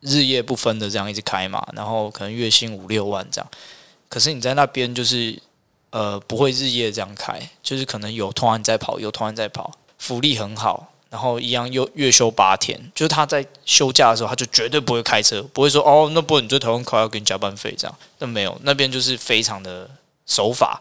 [0.00, 3.50] 日夜不分的这样一直开嘛，然后可能月薪五六万这样。
[4.08, 5.38] 可是你在那边就是
[5.90, 12.78] 呃不会日夜这样开，就是可能有突然在跑，有突然在跑，福利很好，然后一样又月休八天。
[12.94, 17.98] 就是他在休假的时候，他就绝对不会开车，不会说哦，那不你在台湾开要给你加班费这样。
[18.18, 19.88] 那没有，那边就是非常的
[20.26, 20.80] 守法。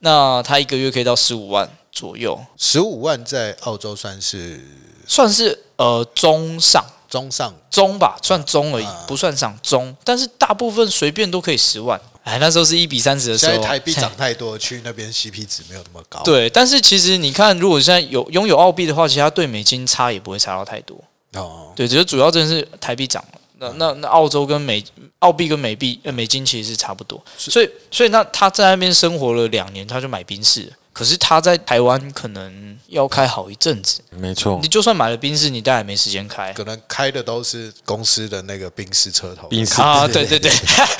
[0.00, 4.66] 那他一个月可以到十五万左右，十五万在澳洲算是
[5.06, 6.84] 算是呃中上。
[7.12, 9.94] 中上，中吧，算中而已，不算上中。
[10.02, 12.00] 但是大部分随便都可以十万。
[12.24, 16.22] 哎，那时候是一比三十的时候，现在台币涨太多，去那边 CP 值没有那么高。
[16.22, 20.96] 对，但是其实你看，如果现在有拥有澳币的话，其实它对美金差也不会差到太多。
[21.34, 23.38] 哦，对，只是主要真的是台币涨了。
[23.58, 24.82] 那那那澳洲跟美
[25.18, 27.22] 澳币跟美币呃美金其实是差不多。
[27.36, 30.72] 所以所以那他在那边生活了两年，他就买宾士。
[30.92, 36.52] 可是他在台湾可能要开好一阵子，没错你，就算买了宾士，你大概没时间开。
[36.52, 39.48] 可能开的都是公司的那个宾士车头。
[39.48, 40.52] 宾士啊，对 对对，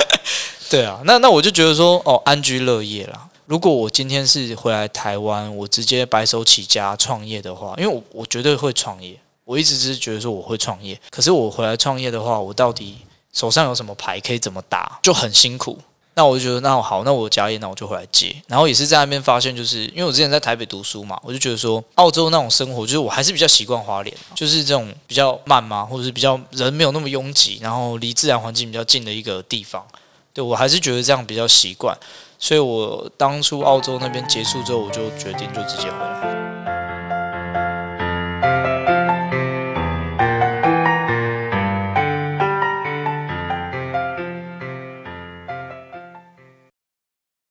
[0.70, 3.28] 对啊，那那我就觉得说，哦，安居乐业啦。
[3.46, 10.98] 如果我今天是回来台湾，我直接白手起家创业的话，因为我我绝对会创业，我一直只是觉得说我会创业。
[11.10, 12.96] 可是我回来创业的话，我到底
[13.34, 15.78] 手上有什么牌可以怎么打，就很辛苦。
[16.14, 18.36] 那我就觉得，那好，那我家业，那我就回来接。
[18.46, 29.82] 然后也是在那边发现，就是因为我之前在台北读书嘛，我就觉得说，澳洲那种生活，就是我还是比较习惯花莲，就是这种比较慢嘛，或者是比较人没有那么拥挤，然后离自然环境比较近的一个地方。
[30.34, 31.96] 对我还是觉得这样比较习惯，
[32.38, 36.61] 所以我当初澳洲那边结束之后，我就决定就直接回来。